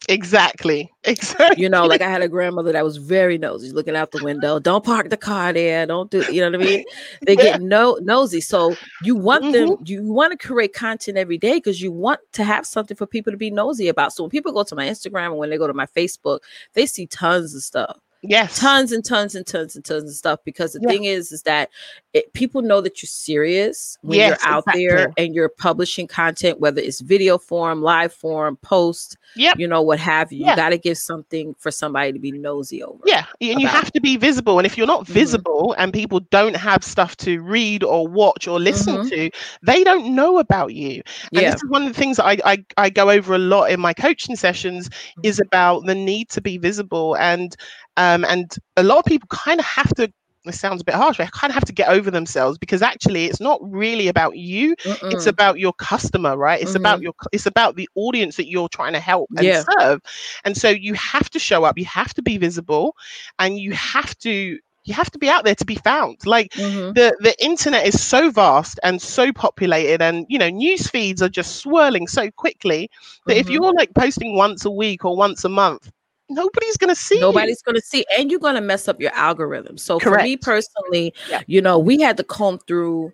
[0.10, 1.62] exactly, exactly.
[1.62, 4.58] you know like i had a grandmother that was very nosy looking out the window
[4.60, 6.84] don't park the car there don't do you know what i mean
[7.26, 7.44] they Yeah.
[7.44, 9.84] get no nosy so you want them Mm-hmm.
[9.86, 13.32] you want to create content every day because you want to have something for people
[13.32, 15.68] to be nosy about so when people go to my instagram and when they go
[15.68, 16.40] to my facebook
[16.74, 20.40] they see tons of stuff yes, tons and tons and tons and tons of stuff
[20.46, 20.90] because the Yeah.
[20.90, 21.70] thing is is that
[22.14, 26.60] it, people know that you're serious when Yes, you're out there and you're publishing content
[26.60, 29.60] whether it's video form live form post Yep.
[29.60, 30.52] you know what have you Yeah.
[30.52, 33.92] you got to give something for somebody to be nosy over Yeah, and you have
[33.94, 34.60] to be visible.
[34.60, 35.08] And if you're not Mhm.
[35.08, 39.10] visible and people don't have stuff to read or watch or listen Mhm.
[39.10, 39.30] to,
[39.64, 41.02] they don't know about you.
[41.36, 43.72] And yeah this is one of the things I, I, I go over a lot
[43.72, 44.90] in my coaching sessions
[45.24, 45.48] is Mm-hmm.
[45.48, 47.56] about the need to be visible and
[47.98, 50.12] um and a lot of people kind of have to
[50.46, 52.82] this sounds a bit harsh, but they kind of have to get over themselves because
[52.82, 54.76] actually it's not really about you.
[54.78, 55.14] Mm-mm.
[55.14, 56.60] It's about your customer, right?
[56.60, 56.78] It's mm-hmm.
[56.78, 59.64] about your it's about the audience that you're trying to help and yeah.
[59.80, 60.02] serve.
[60.44, 62.96] And so you have to show up, you have to be visible,
[63.40, 66.94] and you have to you have to be out there to be found like mm-hmm.
[66.94, 71.30] the the internet is so vast and so populated and you know news feeds are
[71.30, 72.90] just swirling so quickly
[73.28, 73.40] that mm-hmm.
[73.42, 75.92] if you're like posting once a week or once a month
[76.34, 77.20] nobody's going to see.
[77.20, 79.78] Nobody's going to see and you're going to mess up your algorithm.
[79.78, 80.22] So Correct.
[80.22, 81.42] for me personally yeah.
[81.48, 83.12] you know we had to comb through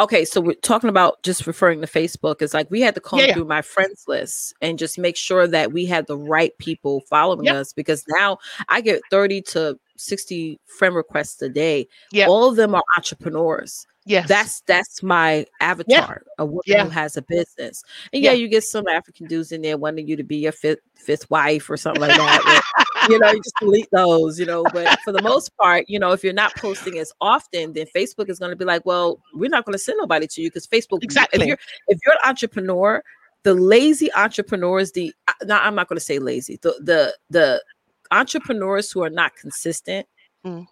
[0.00, 3.18] okay so we're talking about just referring to facebook it's like we had to comb
[3.18, 7.02] yeah, through my friends list and just make sure that we had the right people
[7.10, 11.86] following us because now i get 30 to 60 friend requests a day.
[12.12, 12.26] Yeah.
[12.26, 14.26] All of them are entrepreneurs Yes.
[14.26, 16.32] That's that's my avatar, yeah.
[16.38, 16.84] a woman yeah.
[16.84, 17.82] who has a business.
[18.10, 18.30] And yeah.
[18.30, 18.36] yeah.
[18.38, 21.68] you get some African dudes in there wanting you to be your fifth fifth wife
[21.68, 22.62] or something like that.
[23.02, 24.64] but, you know, you just delete those, you know.
[24.72, 28.30] But for the most part, you know, if you're not posting as often, then Facebook
[28.30, 30.66] is going to be like, well, we're not going to send nobody to you because
[30.66, 33.04] Facebook exactly if you're if you're an entrepreneur,
[33.42, 37.62] the lazy entrepreneurs, the uh, now I'm not going to say lazy, the the the
[38.10, 40.06] entrepreneurs who are not consistent,
[40.46, 40.66] mm.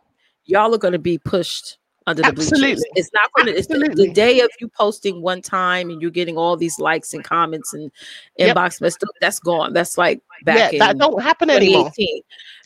[0.47, 2.75] y'all are going to be pushed under the Absolutely.
[2.75, 2.85] bleachers.
[2.95, 3.59] It's not going to.
[3.59, 7.13] It's the, the, day of you posting one time and you're getting all these likes
[7.13, 7.91] and comments and
[8.39, 8.93] inbox yep.
[9.21, 9.73] That's gone.
[9.73, 11.91] That's like back yeah, that don't happen anymore.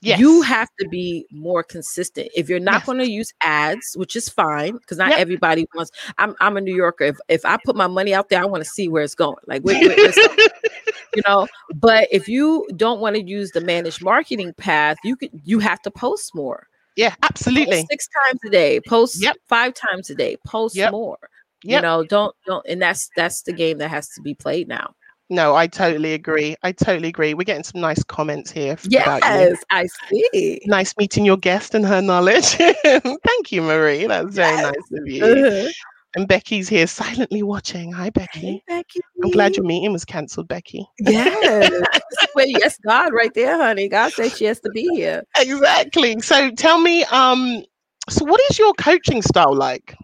[0.02, 0.18] Yes.
[0.18, 2.30] You have to be more consistent.
[2.34, 2.86] If you're not yes.
[2.86, 5.18] going to use ads, which is fine, because not yep.
[5.18, 5.90] everybody wants.
[6.18, 7.04] I'm I'm a New Yorker.
[7.04, 9.36] If if I put my money out there, I want to see where it's going.
[9.46, 9.96] Like where, where,
[11.14, 11.48] you know.
[11.74, 15.80] But if you don't want to use the managed marketing path, you could you have
[15.82, 16.66] to post more.
[16.96, 17.76] Yeah, absolutely.
[17.76, 18.80] Post six times a day.
[18.80, 19.36] Post yep.
[19.48, 20.36] five times a day.
[20.46, 20.92] Post yep.
[20.92, 21.18] more.
[21.62, 21.78] Yep.
[21.78, 24.94] You know, don't don't and that's that's the game that has to be played now.
[25.32, 26.56] No, I totally agree.
[26.64, 27.34] I totally agree.
[27.34, 28.76] We're getting some nice comments here.
[28.88, 30.60] Yes, I see.
[30.66, 32.46] Nice meeting your guest and her knowledge.
[32.82, 34.06] Thank you, Marie.
[34.08, 34.64] That's very yes.
[34.64, 35.24] nice of you.
[35.24, 35.68] Uh-huh.
[36.16, 37.92] And Becky's here silently watching.
[37.92, 38.40] Hi, Becky.
[38.40, 39.00] Hey, Becky.
[39.22, 40.84] I'm glad your meeting was cancelled, Becky.
[40.98, 41.70] Yes.
[42.34, 43.88] well, yes, God, right there, honey.
[43.88, 45.22] God said she has to be here.
[45.36, 46.18] Exactly.
[46.20, 47.64] So tell me, um,
[48.08, 49.94] so what is your coaching style like?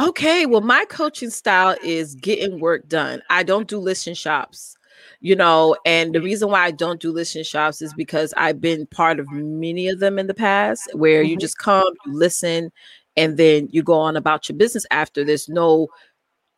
[0.00, 3.20] Okay, well, my coaching style is getting work done.
[3.30, 4.76] I don't do listen shops
[5.20, 8.86] you know and the reason why i don't do listen shops is because i've been
[8.86, 11.30] part of many of them in the past where mm-hmm.
[11.30, 12.70] you just come you listen
[13.18, 15.24] and then you go on about your business after.
[15.24, 15.88] There's no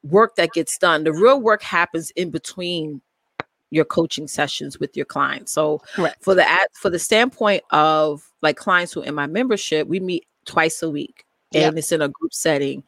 [0.05, 1.05] work that gets done.
[1.05, 3.01] The real work happens in between
[3.71, 5.53] your coaching sessions with your clients.
[5.53, 5.81] So
[6.21, 10.83] for the for the standpoint of like clients who in my membership, we meet twice
[10.83, 12.83] a week and it's in a group setting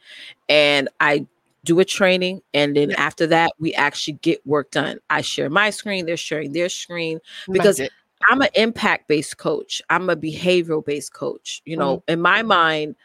[0.49, 1.27] and I
[1.65, 4.99] do a training and then after that we actually get work done.
[5.09, 7.81] I share my screen, they're sharing their screen because
[8.29, 9.81] I'm an impact based coach.
[9.91, 11.63] I'm a behavioral based coach.
[11.65, 12.13] You know, mm-hmm.
[12.13, 12.97] in my mind,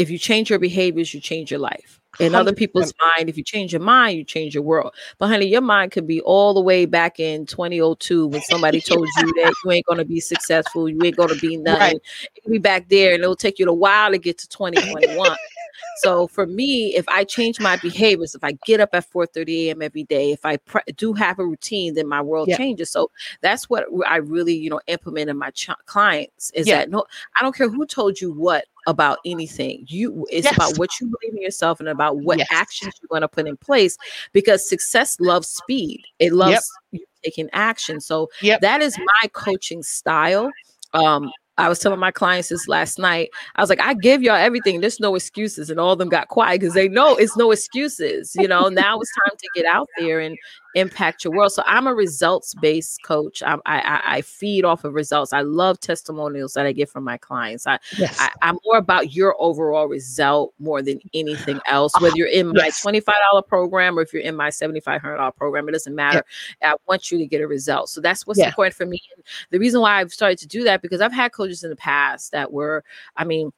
[0.00, 2.00] if you change your behaviors, you change your life.
[2.20, 2.34] In 100%.
[2.36, 4.94] other people's mind, if you change your mind, you change your world.
[5.18, 9.06] But honey, your mind could be all the way back in 2002 when somebody told
[9.18, 11.80] you that you ain't gonna be successful, you ain't gonna be nothing.
[11.80, 11.96] Right.
[12.34, 15.36] It could be back there, and it'll take you a while to get to 2021.
[15.98, 19.68] So for me, if I change my behaviors, if I get up at 4 30
[19.68, 19.82] a.m.
[19.82, 22.90] every day, if I pre- do have a routine, then my world changes.
[22.90, 27.04] So that's what I really, you know, implement in my ch- clients is that no,
[27.38, 29.84] I don't care who told you what about anything.
[29.88, 30.54] You it's yes.
[30.54, 32.48] about what you believe in yourself and about what yes.
[32.50, 33.96] actions you're going to put in place
[34.32, 36.02] because success loves speed.
[36.18, 37.02] It loves yep.
[37.22, 38.00] taking action.
[38.00, 38.60] So yep.
[38.60, 40.50] that is my coaching style.
[40.92, 41.30] Um,
[41.60, 43.30] I was telling my clients this last night.
[43.56, 44.80] I was like, I give y'all everything.
[44.80, 45.68] There's no excuses.
[45.68, 48.34] And all of them got quiet because they know it's no excuses.
[48.34, 50.38] You know, now it's time to get out there and
[50.74, 51.52] impact your world.
[51.52, 53.42] So I'm a results based coach.
[53.42, 55.32] I, I, I feed off of results.
[55.32, 57.66] I love testimonials that I get from my clients.
[57.66, 58.16] I, yes.
[58.20, 61.92] I am more about your overall result more than anything else.
[61.96, 62.84] Ah, whether you're in my yes.
[62.84, 66.24] $25 program or if you're in my $7,500 program, it doesn't matter.
[66.60, 66.72] Yeah.
[66.72, 67.88] I want you to get a result.
[67.88, 68.46] So that's what's yeah.
[68.46, 69.00] important for me.
[69.16, 71.76] And the reason why I've started to do that because I've had coaches in the
[71.76, 72.84] past that were,
[73.16, 73.50] I mean,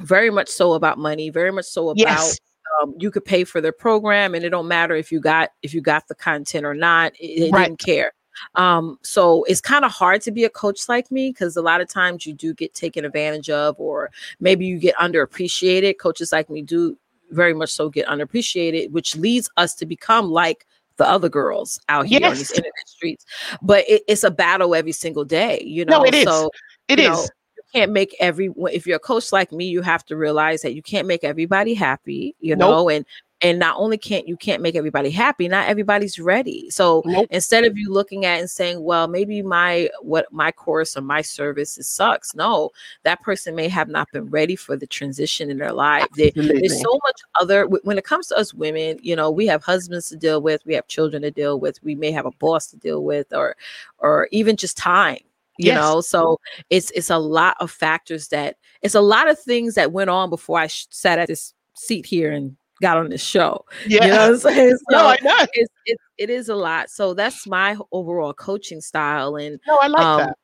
[0.00, 2.38] very much so about money, very much so about yes
[2.80, 5.74] um, you could pay for their program and it don't matter if you got if
[5.74, 7.68] you got the content or not it, it right.
[7.68, 8.12] didn't care
[8.56, 11.80] um, so it's kind of hard to be a coach like me because a lot
[11.80, 14.10] of times you do get taken advantage of or
[14.40, 16.96] maybe you get underappreciated coaches like me do
[17.30, 22.06] very much so get underappreciated which leads us to become like the other girls out
[22.06, 22.30] here yes.
[22.30, 23.24] on these internet streets
[23.62, 26.50] but it, it's a battle every single day you know no, it so is.
[26.88, 27.08] It is.
[27.08, 27.26] Know,
[27.74, 30.82] can't make every if you're a coach like me you have to realize that you
[30.82, 33.04] can't make everybody happy you know and
[33.44, 36.70] and not only can't you can't make everybody happy not everybody's ready.
[36.70, 37.26] So Nope.
[37.30, 41.20] instead of you looking at and saying well maybe my what my course or my
[41.20, 42.34] service is sucks.
[42.34, 42.70] No
[43.02, 46.06] that person may have not been ready for the transition in their life.
[46.16, 50.08] There's so much other when it comes to us women you know we have husbands
[50.08, 52.76] to deal with we have children to deal with we may have a boss to
[52.78, 53.56] deal with or
[53.98, 55.18] or even just time
[55.58, 55.76] you Yes.
[55.76, 56.38] know so
[56.70, 60.28] it's it's a lot of factors that it's a lot of things that went on
[60.30, 64.04] before i sh- sat at this seat here and got on this show yeah.
[64.04, 65.46] you know what i'm saying no, I know.
[65.54, 69.86] it's, it, it is a lot so that's my overall coaching style and No, I
[69.86, 70.36] like um, that.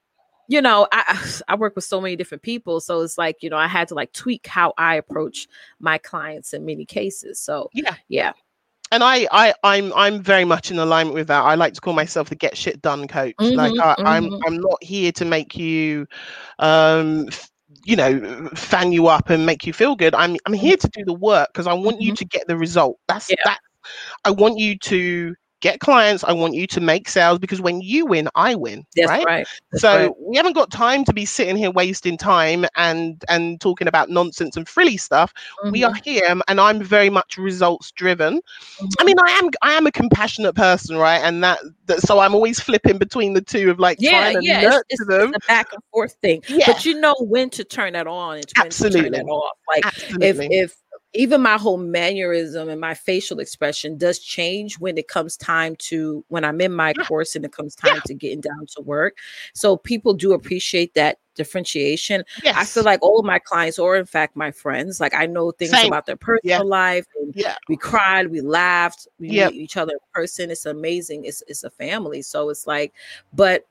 [0.49, 1.19] you know, I
[1.49, 3.95] I work with so many different people, so it's like you know I had to
[3.95, 5.49] like tweak how I approach
[5.81, 7.41] my clients in many cases.
[7.41, 7.95] So Yeah.
[8.09, 8.33] yeah,
[8.93, 11.43] and I, I, I'm, I'm very much in alignment with that.
[11.45, 13.53] I like to call myself the get shit done coach.
[13.55, 14.41] like Mhm, I, I'm, mhm.
[14.47, 16.07] I'm not here to make you,
[16.59, 17.49] um, f-
[17.85, 20.15] you know, fan you up and make you feel good.
[20.15, 22.17] I'm, I'm here to do the work because I want you Mhm.
[22.17, 22.99] to get the result.
[23.09, 23.37] That's Yeah.
[23.45, 23.61] that.
[24.25, 26.25] I want you to get clients.
[26.25, 28.85] I want you to make sales because when you win, I win.
[28.97, 29.27] that's right?
[29.27, 29.47] right.
[29.73, 30.13] That's so right.
[30.21, 34.57] we haven't got time to be sitting here wasting time and and talking about nonsense
[34.57, 35.33] and frilly stuff
[35.71, 38.41] we Mhm, are here um, and i'm very much results driven
[38.99, 39.05] i mhm.
[39.05, 42.61] mean i am i am a compassionate person right and that, that so i'm always
[42.61, 45.45] flipping between the two of like yeah, trying to yeah, nurture it's, it's, them it's
[45.45, 46.43] a back and forth thing.
[46.47, 49.11] yeah But you know when to turn that on and when to turn Absolutely.
[49.13, 49.57] that off.
[49.69, 49.85] Like
[50.21, 50.77] if absolutely if
[51.13, 56.25] even my whole mannerism and my facial expression does change when it comes time to
[56.29, 57.05] when I'm in my Yeah.
[57.05, 57.91] course and it comes Yeah.
[57.93, 59.19] time to getting down to work.
[59.55, 62.25] So people do appreciate that differentiation.
[62.43, 65.27] yes I feel like all of my clients, or in fact my friends, like I
[65.27, 65.89] know things Same.
[65.89, 67.07] about their personal life.
[67.21, 69.53] And yeah we cried, we laughed, we Yep.
[69.53, 70.51] meet each other in person.
[70.51, 71.25] It's amazing.
[71.25, 72.23] It's it's a family.
[72.23, 72.93] So it's like,
[73.33, 73.67] but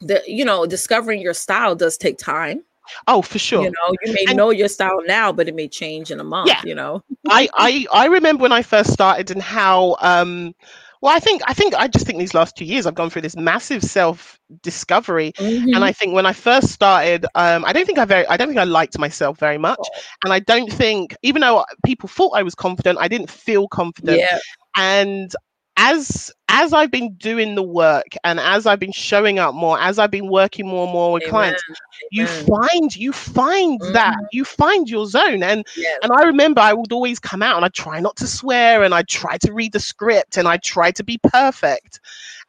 [0.00, 2.62] the you know, discovering your style does take time.
[3.06, 5.68] Oh for sure You know, you may And- know your style now, but it may
[5.68, 6.48] change in a month.
[6.48, 6.60] Yeah.
[6.64, 10.54] You know, I, I I remember when I first started and how um
[11.00, 13.22] well I think I think I just think these last two years I've gone through
[13.22, 15.74] this massive self discovery Mm-hmm.
[15.74, 18.48] and I think when I first started um I don't think I very I don't
[18.48, 19.84] think I liked myself very much
[20.24, 24.18] and I don't think even though people thought I was confident I didn't feel confident
[24.18, 24.38] yeah,
[24.76, 25.30] and
[25.76, 29.98] as as I've been doing the work and as I've been showing up more as
[29.98, 31.24] I've been working more and more with Amen.
[31.24, 31.64] clients
[32.10, 32.28] you Amen.
[32.28, 34.28] find you find that Mhm.
[34.30, 36.00] you find your zone and Yes.
[36.02, 38.94] and I remember I would always come out and I try not to swear and
[38.94, 42.00] I try to read the script and I try to be perfect.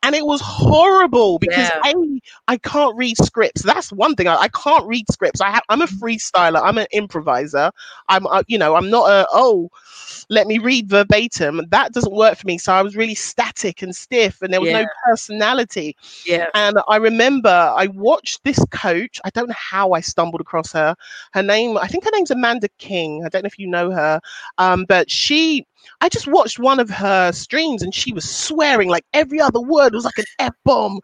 [0.04, 1.84] And it was horrible because Yeah.
[1.84, 1.94] I
[2.48, 3.64] I can't read scripts.
[3.64, 4.28] That's one thing.
[4.28, 5.42] I, I can't read scripts.
[5.42, 6.02] I have I'm a Mm-hmm.
[6.02, 6.62] freestyler.
[6.64, 7.72] I'm an improviser.
[8.08, 9.70] I'm uh, you know I'm not a oh
[10.30, 11.62] let me read verbatim.
[11.70, 12.58] That doesn't work for me.
[12.58, 14.82] So I was really static and stiff and there was Yeah.
[14.82, 15.96] no personality.
[16.26, 19.20] yeah, And I remember I watched this coach.
[19.26, 20.96] I don't know how I stumbled across her.
[21.34, 23.24] Her name, I think her name's Amanda King.
[23.26, 24.20] I don't know if you know her.
[24.58, 25.66] Um, but she,
[26.02, 29.94] I just watched one of her streams and she was swearing like every other word
[29.94, 31.00] was like an F bomb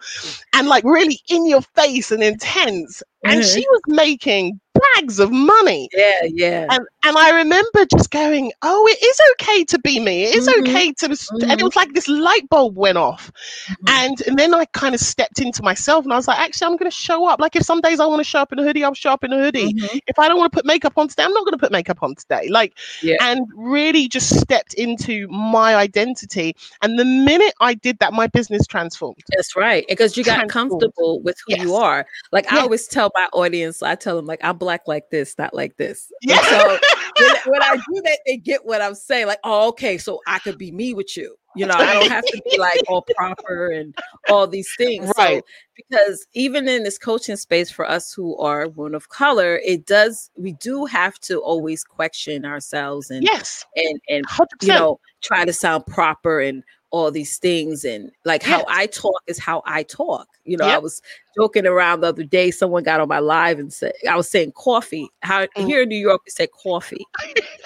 [0.54, 3.02] and like really in your face and intense.
[3.24, 3.54] And Mhm.
[3.54, 4.60] she was making
[4.96, 5.90] bags of money.
[5.94, 6.68] yeah, yeah.
[6.70, 10.24] And and I remember just going, oh, it is okay to be me.
[10.26, 10.60] It is Mhm.
[10.62, 11.06] okay to,
[11.50, 13.32] and it was like this light bulb went off.
[13.70, 13.76] Mhm.
[13.90, 16.78] And, and then I kind of stepped into myself and I was like, actually, I'm
[16.78, 17.40] going to show up.
[17.40, 19.24] Like, if some days I want to show up in a hoodie, I'll show up
[19.24, 19.74] in a hoodie.
[19.74, 20.00] Mhm.
[20.08, 21.98] If I don't want to put makeup on today, I'm not going to put makeup
[22.04, 22.48] on today.
[22.50, 23.16] Like, Yeah.
[23.22, 26.56] and really just stepped into my identity.
[26.84, 29.18] And the minute I did that, my business transformed.
[29.30, 29.86] That's right.
[29.90, 32.06] Because you got comfortable with who you are.
[32.32, 35.54] Like I always tell my audience, I tell them like I'm black like this, not
[35.54, 36.12] like this.
[36.22, 36.42] Yeah.
[36.42, 36.78] So
[37.20, 39.28] when, when I do that, they get what I'm saying.
[39.28, 41.36] Like, oh, okay, so I could be me with you.
[41.54, 43.94] You know, I don't have to be like all proper and
[44.30, 45.08] all these things.
[45.08, 45.44] So, Right.
[45.76, 50.30] because even in this coaching space for us who are women of color, it does
[50.38, 54.46] we do have to always question ourselves and yes, and and 100%.
[54.62, 59.22] you know try to sound proper and all these things and like how I talk
[59.28, 60.28] is how I talk.
[60.44, 61.02] You know, I was
[61.38, 62.52] joking around the other day.
[62.52, 65.10] Someone got on my live and said I was saying coffee.
[65.22, 65.66] How Mm.
[65.68, 67.06] here in New York we say coffee.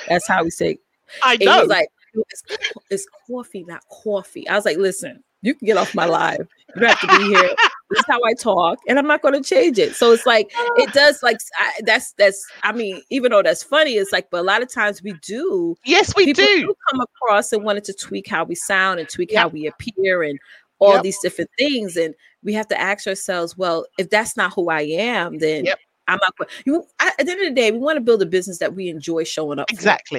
[0.08, 0.78] That's how we say.
[1.24, 1.60] I know.
[1.62, 1.88] was like,
[2.30, 2.44] it's,
[2.90, 4.48] it's coffee, not coffee.
[4.48, 6.48] I was like, listen, you can get off my live.
[6.76, 7.50] You don't have to be here.
[7.92, 9.96] This is how I talk, and I'm not going to change it.
[9.96, 11.22] So it's like it does.
[11.22, 12.46] Like I, that's that's.
[12.64, 15.78] I mean, even though that's funny, it's like, but a lot of times we do
[15.86, 16.34] yes, we do.
[16.34, 16.76] people do.
[16.92, 19.42] come across and wanted to tweak how we sound and tweak Yep.
[19.42, 20.40] how we appear and
[20.80, 21.04] all Yep.
[21.04, 21.96] these different things.
[21.96, 25.80] And we have to ask ourselves, well, if that's not who I am, then Yep.
[26.08, 26.50] I'm not.
[26.66, 28.74] You I, at the end of the day, we want to build a business that
[28.76, 29.70] we enjoy showing up.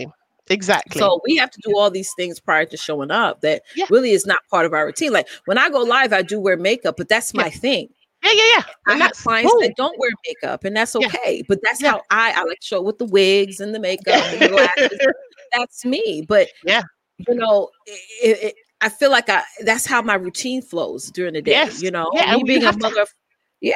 [0.04, 0.12] for.
[0.48, 0.98] Exactly.
[1.00, 3.86] So we have to do all these things prior to showing up that Yeah.
[3.90, 5.12] really is not part of our routine.
[5.12, 7.88] Like when I go live, I do wear makeup, but that's my thing.
[8.24, 8.62] yeah, yeah, yeah.
[8.88, 9.60] I And have clients cool.
[9.60, 11.06] that don't wear makeup, and that's Yeah.
[11.08, 11.42] okay.
[11.48, 11.92] But that's Yeah.
[11.92, 14.98] how I I like to show with the wigs and the makeup and the glasses.
[15.52, 16.24] That's me.
[16.28, 16.82] But Yeah.
[17.28, 21.42] you know, it, it, I feel like I that's how my routine flows during the
[21.42, 21.52] day.
[21.52, 21.80] Yes.
[21.82, 23.02] You know, Yeah, me being a to- mother.
[23.02, 23.14] of-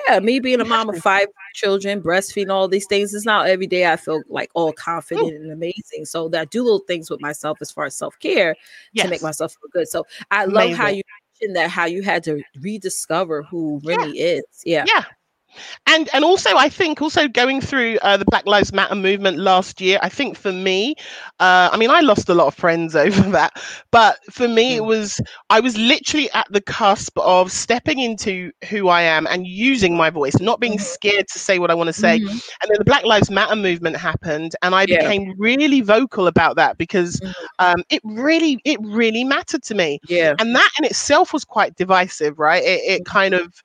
[0.09, 3.13] yeah, me being a mom of five children, breastfeeding, all these things.
[3.13, 6.05] It's not every day I feel like all confident and amazing.
[6.05, 8.55] So that I do little things with myself as far as self care
[8.93, 9.07] Yes.
[9.07, 9.89] to make myself feel good.
[9.89, 11.03] So I love how you
[11.41, 13.97] mentioned that how you had to rediscover who Yeah.
[13.97, 14.45] Remy is.
[14.65, 14.85] Yeah.
[14.87, 15.05] yeah
[15.87, 19.81] and and also i think also going through uh, the black lives matter movement last
[19.81, 20.95] year i think for me
[21.41, 23.53] uh, i mean i lost a lot of friends over that
[23.91, 24.85] but for me it Mm.
[24.85, 25.21] was
[25.51, 30.11] i was literally at the cusp of stepping into who i am and using my
[30.11, 30.79] voice not being Mhm.
[30.79, 32.41] scared to say what i want to say Mhm.
[32.63, 35.11] and then the black lives matter movement happened and i Yeah.
[35.11, 37.35] became really vocal about that because Mhm.
[37.59, 40.37] um, it really it really mattered to me Yeah.
[40.39, 43.05] and that in itself was quite divisive right it, it Mm-hmm.
[43.05, 43.63] kind of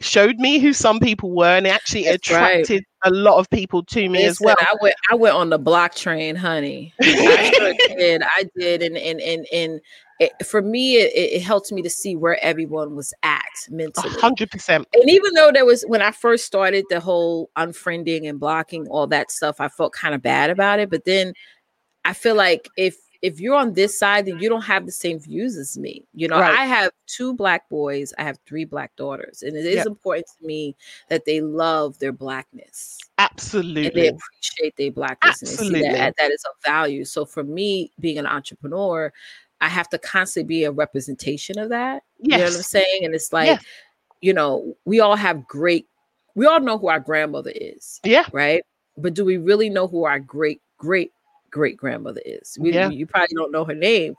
[0.00, 2.60] showed me who some people were and it actually That's right.
[2.60, 5.58] attracted a lot of people to me as well I went I went on the
[5.58, 6.92] block train, honey.
[7.02, 8.22] I sure did.
[8.22, 9.80] I did, and and and and
[10.20, 13.40] it, for me, it, it helped me to see where everyone was at
[13.70, 14.10] mentally.
[14.20, 18.38] hundred percent And even though there was when I first started the whole unfriending and
[18.38, 20.90] blocking all that stuff, I felt kind of bad about it.
[20.90, 21.32] But then
[22.04, 25.18] I feel like if if you're on this side, then you don't have the same
[25.18, 26.04] views as me.
[26.14, 26.58] You know, Right.
[26.58, 29.86] I have two black boys, I have three black daughters, and it is Yep.
[29.86, 30.74] important to me
[31.08, 33.86] that they love their blackness Absolutely.
[33.86, 35.88] and they appreciate their blackness and they see Absolutely.
[35.90, 37.04] that that is of value.
[37.04, 39.12] So for me, being an entrepreneur,
[39.60, 42.02] I have to constantly be a representation of that.
[42.18, 43.04] You know what I'm saying?
[43.04, 43.62] And it's like, Yes.
[44.22, 45.86] you know, we all have great,
[46.34, 48.64] we all know who our grandmother is, yeah right?
[48.96, 51.12] But do we really know who our great, great,
[51.50, 52.56] great grandmother is?
[52.60, 52.88] We, Yeah.
[52.88, 54.14] You probably don't know her name.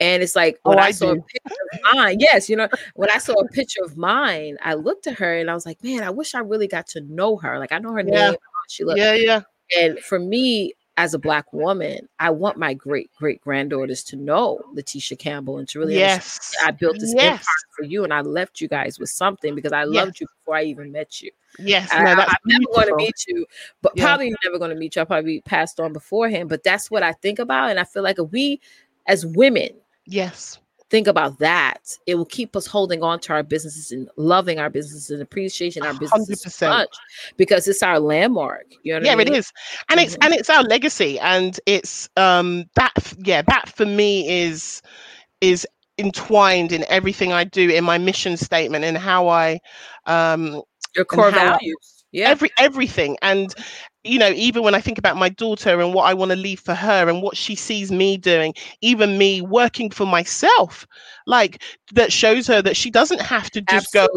[0.00, 2.68] And it's like Oh, when I, I saw a picture of mine, yes, you know,
[2.94, 5.82] when I saw a picture of mine, I looked at her and I was like,
[5.82, 7.58] man, I wish I really got to know her.
[7.58, 8.30] Like I know her Yeah.
[8.30, 8.36] name.
[8.68, 9.42] She looked yeah yeah
[9.76, 14.60] and for me, as a black woman, I want my great great granddaughters to know
[14.72, 17.40] Letitia Campbell and to really yes I built this empire
[17.76, 20.06] for you, and I left you guys with something because I Yes.
[20.06, 21.30] loved you before I even met you.
[21.58, 23.46] yes I, no am never going to meet you,
[23.82, 24.04] but Yeah.
[24.04, 25.00] probably never going to meet you.
[25.00, 26.48] I'll probably be passed on beforehand.
[26.48, 28.60] But that's what I think about, and I feel like we,
[29.06, 29.70] as women,
[30.06, 30.58] yes
[30.90, 34.70] think about that, it will keep us holding on to our businesses and loving our
[34.70, 36.68] businesses and appreciating our businesses 100%.
[36.68, 36.88] much
[37.36, 38.66] because it's our landmark.
[38.84, 39.28] You know what yeah I mean?
[39.28, 39.52] it is
[39.90, 40.24] and it's Mhm.
[40.26, 44.80] and it's our legacy and it's um that yeah that for me is
[45.40, 45.66] is
[45.98, 49.58] entwined in everything i do in my mission statement and how i
[50.06, 50.60] um
[50.94, 52.04] Your core how I- values.
[52.12, 52.28] Yeah.
[52.30, 53.52] every everything and
[54.06, 56.60] you know even when i think about my daughter and what i want to leave
[56.60, 60.86] for her and what she sees me doing even me working for myself
[61.26, 64.08] like that shows her that she doesn't have to just go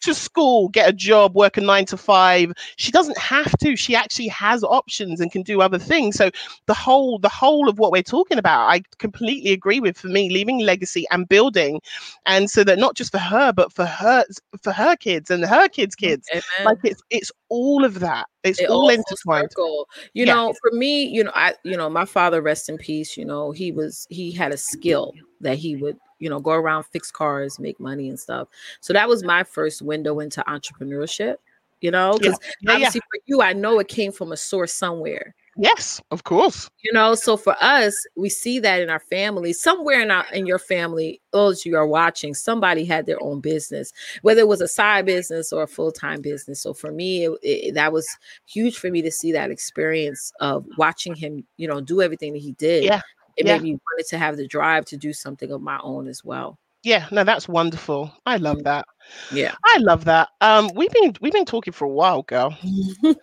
[0.00, 3.76] to school get a job work a 9 to 5 she doesn't have to.
[3.76, 6.16] She actually has options and can do other things.
[6.16, 6.30] So
[6.66, 10.30] the whole the whole of what we're talking about i completely agree with for me
[10.30, 11.80] leaving legacy and building
[12.26, 14.24] and so that not just for her but for her
[14.62, 16.28] for her kids and her kids mm, kids.
[16.32, 16.42] Amen.
[16.64, 19.88] like it's it's all of that it's It all intertwined circle.
[20.12, 20.34] You Yeah.
[20.34, 23.16] know, for me, you know, I, you know, my father, rest in peace.
[23.16, 26.84] You know, he was he had a skill that he would, you know, go around
[26.84, 28.48] fix cars, make money and stuff.
[28.80, 31.36] So that was my first window into entrepreneurship.
[31.80, 32.74] You know, because yeah, yeah.
[32.74, 35.34] obviously for you, I know it came from a source somewhere.
[35.56, 40.00] Yes of course You know, so for us, we see that in our family, somewhere
[40.02, 43.90] in our in your family, those you are watching, somebody had their own business,
[44.20, 46.60] whether it was a side business or a full time business.
[46.60, 48.06] So for me, it, it- that was
[48.46, 52.42] huge for me to see that experience of watching him, you know, do everything that
[52.42, 52.84] he did.
[52.84, 53.00] Yeah,
[53.36, 53.54] It yeah.
[53.54, 56.58] made me wanted to have the drive to do something of my own as well.
[56.84, 58.64] Yeah no that's wonderful i love Mm.
[58.64, 58.86] that
[59.30, 59.54] Yeah.
[59.64, 62.56] i love that um we've been we've been talking for a while girl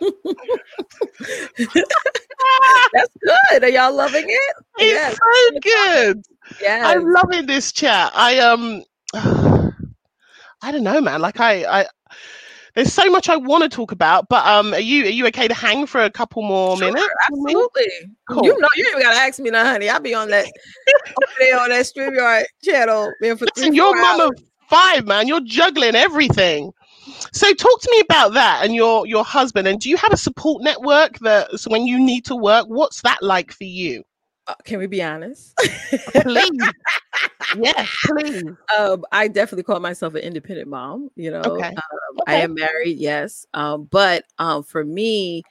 [2.94, 3.64] That's good.
[3.64, 4.56] Are y'all loving it?
[4.80, 5.18] it's Yes.
[5.18, 6.22] so good
[6.60, 6.82] Yeah.
[6.84, 8.84] i'm loving this chat i um
[9.14, 11.86] i don't know man like i i
[12.74, 15.48] there's so much i want to talk about but um are you are you okay
[15.48, 17.08] to hang for a couple more Sure, minutes?
[17.30, 17.86] Absolutely.
[18.30, 18.46] Cool.
[18.46, 19.90] You know, you ain't even gotta ask me now, honey.
[19.90, 20.46] I'll be on that
[21.60, 24.34] on that StreamYard channel, man, for Listen, three, you're four mum of
[24.70, 25.28] five, man.
[25.28, 26.72] You're juggling everything.
[27.34, 29.68] So talk to me about that and your your husband.
[29.68, 33.02] And do you have a support network that so when you need to work, what's
[33.02, 34.04] that like for you?
[34.48, 35.56] Uh, can we be honest?
[36.24, 36.70] Please.
[37.58, 38.44] yes, please.
[38.78, 41.10] um, I definitely call myself an independent mom.
[41.16, 41.68] You know, Okay.
[41.70, 45.44] um, I am married, yes, um, but um, for me,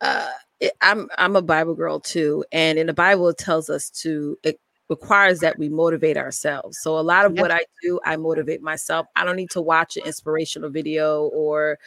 [0.00, 3.90] uh, it, I'm I'm a Bible girl too, and in the Bible it tells us
[4.02, 6.78] to it requires that we motivate ourselves.
[6.82, 9.06] So a lot of what I do, I motivate myself.
[9.16, 11.78] I don't need to watch an inspirational video or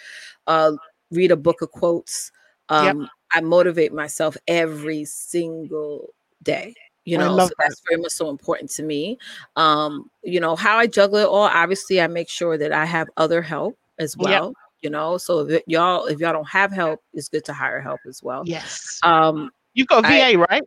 [0.47, 0.71] uh,
[1.11, 2.31] read a book of quotes.
[2.71, 2.95] Yep.
[3.35, 6.09] I motivate myself every single
[6.43, 6.73] day
[7.05, 9.17] you know so that's very much so important to me
[9.55, 13.07] um you know how i juggle it all obviously i make sure that i have
[13.17, 14.23] other help as Yep.
[14.25, 17.79] well you know so if y'all if y'all don't have help it's good to hire
[17.79, 18.99] help as well Yes.
[19.03, 20.63] um You've got a I- VA, right?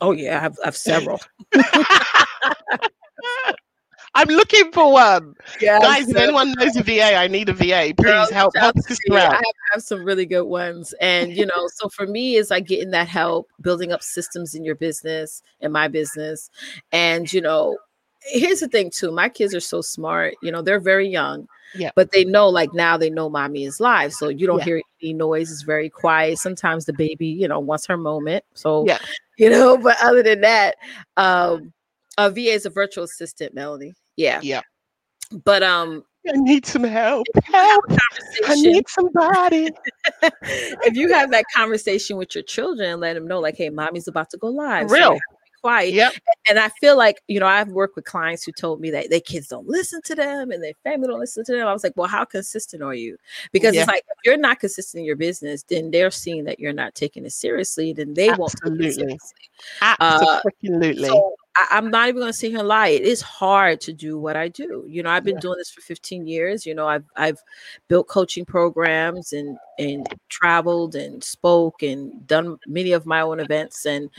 [0.00, 1.20] oh yeah i have, I have several
[4.14, 5.34] I'm looking for one.
[5.60, 7.92] yeah Guys, if anyone knows a VA, I need a VA.
[7.96, 9.16] Please Girl, help help out a sister you.
[9.16, 9.42] I have,
[9.72, 10.94] have some really good ones.
[11.00, 14.64] And, you know, so for me, it's like getting that help, building up systems in
[14.64, 16.50] your business, in my business.
[16.92, 17.76] And, you know,
[18.22, 21.46] here's the thing too my kids are so smart, you know, they're very young.
[21.74, 21.90] Yeah.
[21.94, 24.12] But they know, like now they know mommy is live.
[24.14, 24.64] So you don't Yeah.
[24.64, 25.52] hear any noise.
[25.52, 26.38] It's very quiet.
[26.38, 28.42] Sometimes the baby, you know, wants her moment.
[28.54, 28.98] So, Yeah.
[29.36, 30.76] you know, but other than that,
[31.18, 31.72] um,
[32.18, 33.94] a VA is a virtual assistant, Melanie.
[34.16, 34.40] Yeah.
[34.42, 34.60] Yeah.
[35.44, 37.26] But um I need some help.
[37.44, 37.84] Help.
[38.46, 39.70] I need somebody.
[40.22, 44.28] if you have that conversation with your children, let them know, like, hey, mommy's about
[44.30, 44.90] to go live.
[44.90, 45.04] so Real.
[45.04, 45.94] you have to be quiet.
[45.94, 46.12] Yep.
[46.50, 49.20] And I feel like, you know, I've worked with clients who told me that their
[49.20, 51.66] kids don't listen to them and their family don't listen to them.
[51.66, 53.16] I was like, well, how consistent are you?
[53.50, 53.82] Because Yeah.
[53.82, 56.94] it's like, if you're not consistent in your business, then they're seeing that you're not
[56.94, 58.90] taking it seriously, then they won't take it Absolutely.
[58.92, 59.50] seriously.
[59.80, 61.04] Absolutely.
[61.08, 62.88] So I, I'm not even going to sit here and lie.
[62.88, 64.84] It is hard to do what I do.
[64.88, 65.40] You know, I've been Yeah.
[65.40, 66.66] doing this for 15 years.
[66.66, 67.38] You know, I've I've
[67.88, 73.86] built coaching programs and and traveled and spoke and done many of my own events.
[73.86, 74.10] And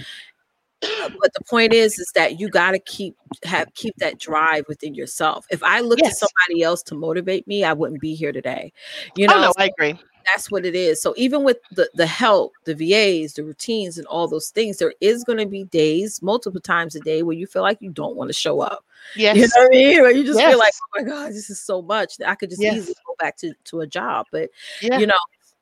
[1.02, 4.66] uh, but the point is, is that you got to keep have keep that drive
[4.68, 5.46] within yourself.
[5.52, 6.14] If I looked Yes.
[6.20, 8.74] to somebody else to motivate me, I wouldn't be here today.
[9.16, 10.00] You oh know, no, I agree.
[10.34, 11.02] That's what it is.
[11.02, 14.94] So even with the the help, the VAs, the routines, and all those things, there
[15.02, 18.16] is going to be days, multiple times a day, where you feel like you don't
[18.16, 18.84] want to show up.
[19.16, 19.36] Yes.
[19.38, 20.02] You know what I mean?
[20.02, 22.18] Where you just feel like, oh my god, this is so much.
[22.18, 22.78] that I could just Yes.
[22.78, 24.26] easily go back to to a job.
[24.32, 24.50] But
[24.82, 25.00] Yeah.
[25.00, 25.14] you know,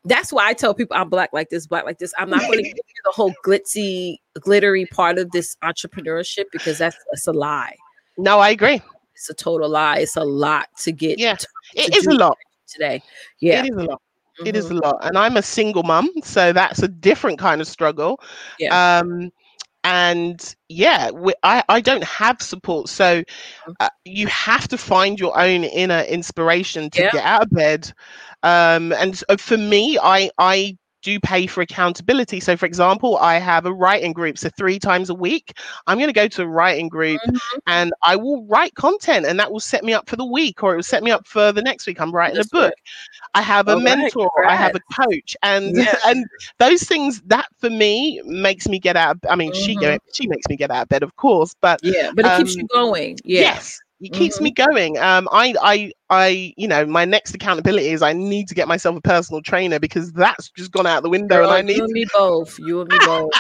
[0.06, 2.14] that's why I tell people I'm black like this, black like this.
[2.18, 6.78] I'm not going to give you the whole glitzy, glittery part of this entrepreneurship because
[6.78, 7.76] that's that's a lie.
[8.18, 8.82] No, I agree.
[9.14, 9.98] It's a total lie.
[9.98, 11.36] It's a lot to get Yeah.
[11.36, 12.38] to to is a lot.
[12.68, 13.02] today.
[13.40, 13.64] Yeah.
[13.66, 14.02] It is a lot.
[14.46, 14.72] It is Mhm.
[14.72, 14.98] a lot.
[15.02, 18.20] And I'm a single mum, so that's a different kind of struggle.
[18.58, 18.72] Yeah.
[18.72, 19.32] Um
[19.84, 23.24] and yeah, we, I I don't have support, so
[23.66, 23.74] Mm-hmm.
[23.80, 27.12] uh, you have to find your own inner inspiration to Yeah.
[27.12, 27.92] get out of bed.
[28.44, 30.78] Um and so for me, I I
[31.08, 32.42] do pay for accountability.
[32.42, 34.38] So, for example, I have a writing group.
[34.38, 37.40] So, three times a week, I'm going to go to a writing group Mhm.
[37.66, 40.74] and I will write content, and that will set me up for the week or
[40.74, 42.02] it will set me up for the next week.
[42.02, 42.74] I'm writing That's a book.
[43.34, 45.96] I have a All right, mentor, I have a coach, and Yeah.
[46.06, 46.26] and
[46.60, 49.16] those things that for me makes me get out.
[49.16, 50.00] Of, I mean, she go, Mhm.
[50.14, 52.62] she makes me get out of bed, of course, but Yeah, but it keeps Um,
[52.62, 53.18] you going.
[53.24, 53.42] Yeah.
[53.44, 54.98] yes, it keeps me going.
[55.00, 58.96] Um, I, I, I, you know, my next accountability is I need to get myself
[58.96, 61.84] a personal trainer because that's just gone out the window, Girl, and I need you
[61.84, 62.60] and me both.
[62.60, 63.32] You and me both.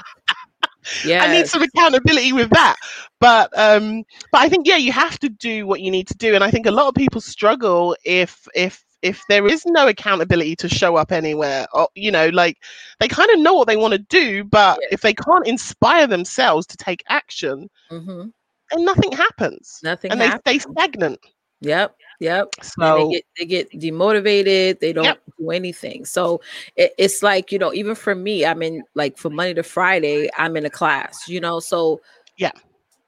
[1.05, 1.23] Yeah.
[1.23, 2.77] I need some accountability with that.
[3.19, 6.33] But um, but I think yeah, you have to do what you need to do,
[6.33, 10.55] and I think a lot of people struggle if if if there is no accountability
[10.55, 12.57] to show up anywhere, or you know, like
[12.99, 14.87] they kind of know what they want to do, but Yeah.
[14.91, 18.31] if they can't inspire themselves to take action, Mhm.
[18.71, 21.19] Then nothing happens, Nothing and they stay stagnant.
[21.61, 21.95] Yep.
[22.19, 22.47] Yep.
[22.61, 24.79] So they get they get demotivated.
[24.79, 25.21] They don't Yep.
[25.39, 26.05] do anything.
[26.05, 26.41] So
[26.75, 30.29] it, it's like you know, even for me, I'm in like from Monday to Friday,
[30.37, 31.27] I'm in a class.
[31.27, 32.01] You know, so
[32.37, 32.51] Yeah.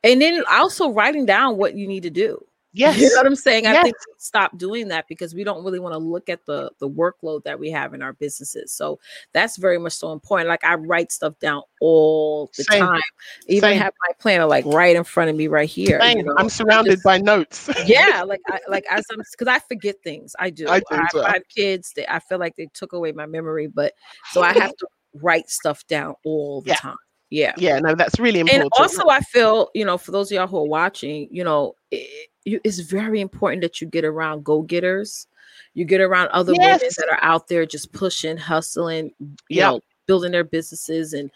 [0.04, 2.44] And then also writing down what you need to do.
[2.80, 3.68] Yes, You know what I'm saying?
[3.68, 3.84] I Yes.
[3.84, 6.90] think we stop doing that because we don't really want to look at the the
[6.90, 8.72] workload that we have in our businesses.
[8.72, 9.00] So
[9.34, 10.50] that's very much so important.
[10.50, 12.80] Like I write stuff down all the Same.
[12.86, 13.02] time.
[13.48, 13.80] Even Same.
[13.80, 16.00] have my planner like right in front of me right here.
[16.04, 16.36] You know?
[16.38, 17.70] I'm surrounded just- by notes.
[17.86, 20.36] yeah, like I like as I'm because I forget things.
[20.40, 20.68] I do.
[20.68, 21.26] I I, do well.
[21.26, 23.94] I have kids that I feel like they took away my memory, but
[24.32, 26.76] so I have to write stuff down all the Yeah.
[26.76, 26.96] time.
[27.32, 27.54] Yeah.
[27.58, 28.64] yeah, no, that's really important.
[28.64, 31.76] And also, I feel, you know, for those of y'all who are watching, you know,
[31.92, 35.28] it, you, it's very important that you get around go getters.
[35.74, 39.68] You get around other women that are out there just pushing, hustling, you Yep.
[39.68, 41.30] know, building their businesses and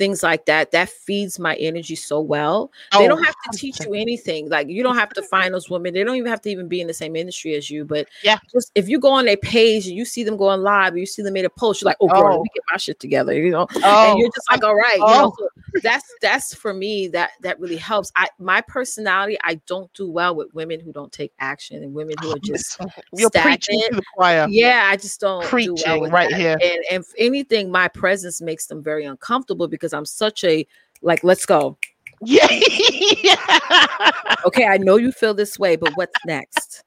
[0.00, 0.70] things like that.
[0.70, 2.72] That feeds my energy so well.
[2.98, 4.48] they Oh, don't have to teach you anything.
[4.48, 5.28] Like you don't have to mm-hmm.
[5.28, 5.92] find those women.
[5.92, 7.84] They don't even have to even be in the same industry as you.
[7.84, 8.38] But Yeah.
[8.50, 11.22] just if you go on their page and you see them going live, you see
[11.22, 12.42] them made a post, you're like, oh, girl, let Oh.
[12.42, 13.34] me get my shit together.
[13.34, 15.32] You know, oh, and you're just like, all right, you know.
[15.36, 15.48] oh.
[15.74, 18.10] So that's that's for me that that really helps.
[18.16, 22.16] I my personality, I don't do well with women who don't take action and women
[22.20, 22.76] who are just
[23.16, 24.46] you're preaching to the choir.
[24.48, 26.40] yeah, I just don't do well Preaching right that.
[26.40, 26.58] here.
[26.62, 30.66] And and if anything, my presence makes them very uncomfortable because I'm such a
[31.02, 31.76] like, let's go.
[32.22, 32.46] Yeah.
[34.46, 36.82] Okay, I know you feel this way, but what's next?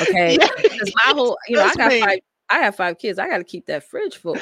[0.00, 0.48] Okay, Yeah.
[1.06, 2.00] my whole, you know, I got me.
[2.00, 2.18] five.
[2.50, 3.18] I have five kids.
[3.20, 4.36] I got to keep that fridge full.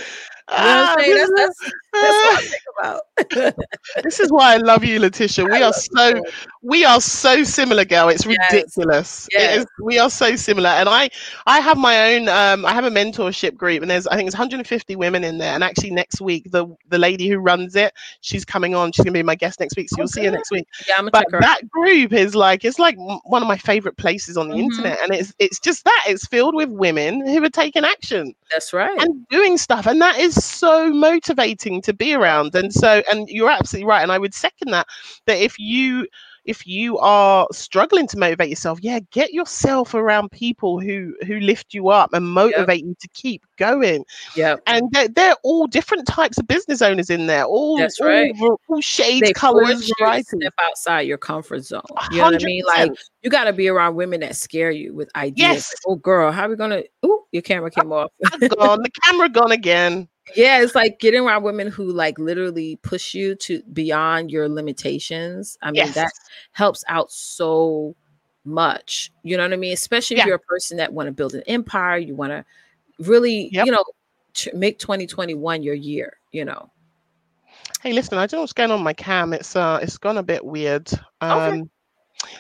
[0.51, 1.17] You know what I'm saying?
[1.17, 4.05] That's, that's, that's what I think about.
[4.05, 5.45] this is why I love you, Letitia.
[5.51, 6.23] We are so you.
[6.63, 8.09] we are so similar, girl.
[8.09, 8.37] It's Yes.
[8.53, 9.29] ridiculous.
[9.33, 9.59] Yes.
[9.61, 10.71] is, we are so similar.
[10.71, 11.11] And I
[11.47, 14.35] I have my own um I have a mentorship group and there's I think it's
[14.37, 15.55] 150 women in there.
[15.55, 18.93] And actually next week the the lady who runs it, she's coming on.
[18.93, 19.89] She's gonna be my guest next week.
[19.91, 20.67] So you'll see her next week.
[20.89, 24.37] Yeah, I'm gonna But that group is like it's like one of my favorite places
[24.37, 24.61] on the Mhm.
[24.65, 24.99] internet.
[25.03, 29.01] And it's it's just that it's filled with women who are taking action That's right.
[29.01, 33.51] and doing stuff and that is so motivating to be around and so and you're
[33.51, 34.87] absolutely right and i would second that
[35.27, 36.07] that if you
[36.45, 41.75] if you are struggling to motivate yourself yeah get yourself around people who who lift
[41.75, 44.57] you up and motivate you to keep going yeah.
[44.67, 48.37] and they're, they're all different types of business owners in there all That's all, right.
[48.37, 51.83] var- all shades They colors force you to varieties step outside your comfort zone.
[52.11, 52.65] You know what I mean?
[52.67, 55.37] Like you got to be around women that scare you with ideas.
[55.39, 55.75] Yes.
[55.87, 56.83] Like, oh, girl, how we gonna?
[57.03, 58.11] oh your camera uh, came off.
[58.25, 62.77] Uh, gone the camera gone again yeah, it's like getting around women who like literally
[62.83, 65.59] push you to beyond your limitations.
[65.63, 66.13] I mean, yes that
[66.53, 67.95] helps out so
[68.45, 69.13] much.
[69.23, 69.73] You know what I mean?
[69.73, 72.45] Especially if you're a person that want to build an empire, you want to
[72.99, 73.67] really, Yep.
[73.67, 73.85] you know,
[74.35, 76.19] ch- make 2021 your year.
[76.33, 76.71] You know.
[77.83, 79.33] Hey, listen, I don't know what's going on my cam.
[79.33, 80.91] It's uh it's gone a bit weird.
[81.21, 81.71] Um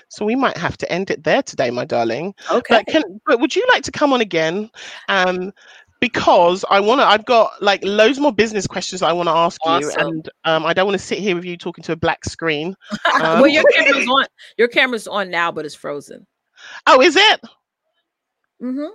[0.08, 2.34] so we might have to end it there today, my darling.
[2.52, 2.76] Okay.
[2.76, 4.70] But can but would you like to come on again?
[5.08, 5.52] Um
[6.00, 9.60] because I want to I've got like loads more business questions I want to ask
[9.66, 12.24] you and um I don't want to sit here with you talking to a black
[12.24, 12.74] screen.
[13.04, 14.24] well, um, your camera's on.
[14.56, 16.26] Your camera's on now, but it's frozen.
[16.86, 17.40] Oh, is it?
[18.62, 18.88] Mm-hmm.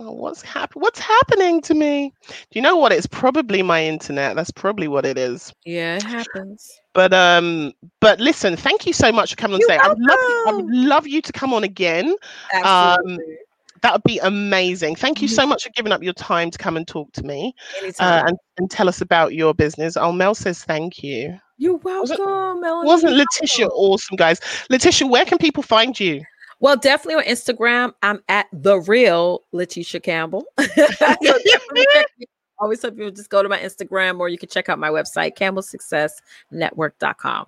[0.00, 2.12] Oh, what's hap- what's happening to me?
[2.28, 2.92] Do you know what?
[2.92, 4.36] It's probably my internet.
[4.36, 5.52] That's probably what it is.
[5.64, 6.70] Yeah, it happens.
[6.94, 9.80] But um, but listen, thank you so much for coming on You're today.
[9.82, 12.14] I would love you, I would love you to come on again.
[12.52, 13.38] Absolutely.
[13.82, 14.96] That would be amazing.
[14.96, 15.34] Thank you Mhm.
[15.34, 17.54] so much for giving up your time to come and talk to me
[18.00, 19.96] uh, and, and tell us about your business.
[19.96, 21.38] Oh, Mel says thank you.
[21.58, 22.86] You're wasn't- welcome, Melanie.
[22.86, 24.40] Wasn't Letitia awesome, guys?
[24.70, 26.22] Letitia, where can people find you?
[26.60, 27.92] Well, definitely on Instagram.
[28.02, 30.44] I'm at the real Letitia Campbell.
[30.58, 32.26] so definitely check me-
[32.60, 35.36] always tell people just go to my Instagram or you can check out my website,
[35.36, 37.46] campbellsuccessnetwork.com.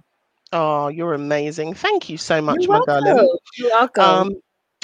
[0.53, 1.75] Oh, you're amazing.
[1.75, 3.05] Thank you so much, You're my welcome.
[3.05, 3.37] darling.
[3.59, 4.05] You're welcome.
[4.05, 4.41] Um,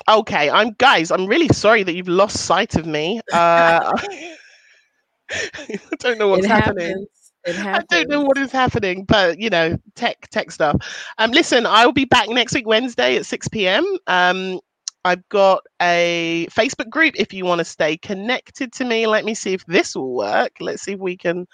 [0.08, 1.10] okay, I'm guys.
[1.10, 3.20] I'm really sorry that you've lost sight of me.
[3.32, 3.92] Uh,
[5.30, 7.06] I don't know what's happening.
[7.46, 10.76] I don't know what is happening, but you know, tech tech stuff.
[11.18, 13.84] Um, listen, I will be back next week Wednesday at six p.m.
[14.06, 14.60] Um,
[15.04, 17.14] I've got a Facebook group.
[17.16, 20.52] If you want to stay connected to me, let me see if this will work.
[20.60, 21.46] Let's see if we can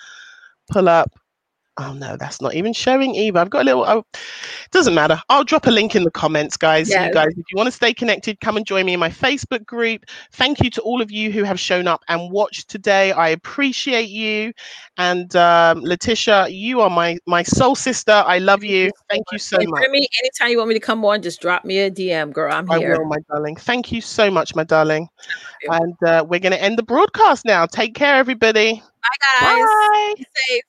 [0.71, 1.11] pull up.
[1.79, 3.41] Oh no, that's not even showing either.
[3.41, 3.85] I've got a little.
[3.87, 5.19] Oh, it doesn't matter.
[5.31, 6.91] I'll drop a link in the comments, guys.
[6.91, 7.07] Yes.
[7.07, 9.65] you guys, if you want to stay connected, come and join me in my Facebook
[9.65, 10.05] group.
[10.33, 13.13] Thank you to all of you who have shown up and watched today.
[13.13, 14.53] I appreciate you.
[14.99, 18.13] And um, Letitia, you are my my soul sister.
[18.13, 18.91] I love you.
[19.09, 19.81] Thank you so much.
[19.81, 22.53] Remy, anytime you want me to come on, just drop me a DM, girl.
[22.53, 22.95] I'm here.
[22.95, 23.57] I will, my darling.
[23.57, 25.09] Thank you so much, my darling.
[25.71, 27.65] And uh, we're going to end the broadcast now.
[27.65, 28.75] Take care, everybody.
[28.75, 29.65] Bye, guys.
[29.65, 30.15] Bye.
[30.19, 30.63] Be safe.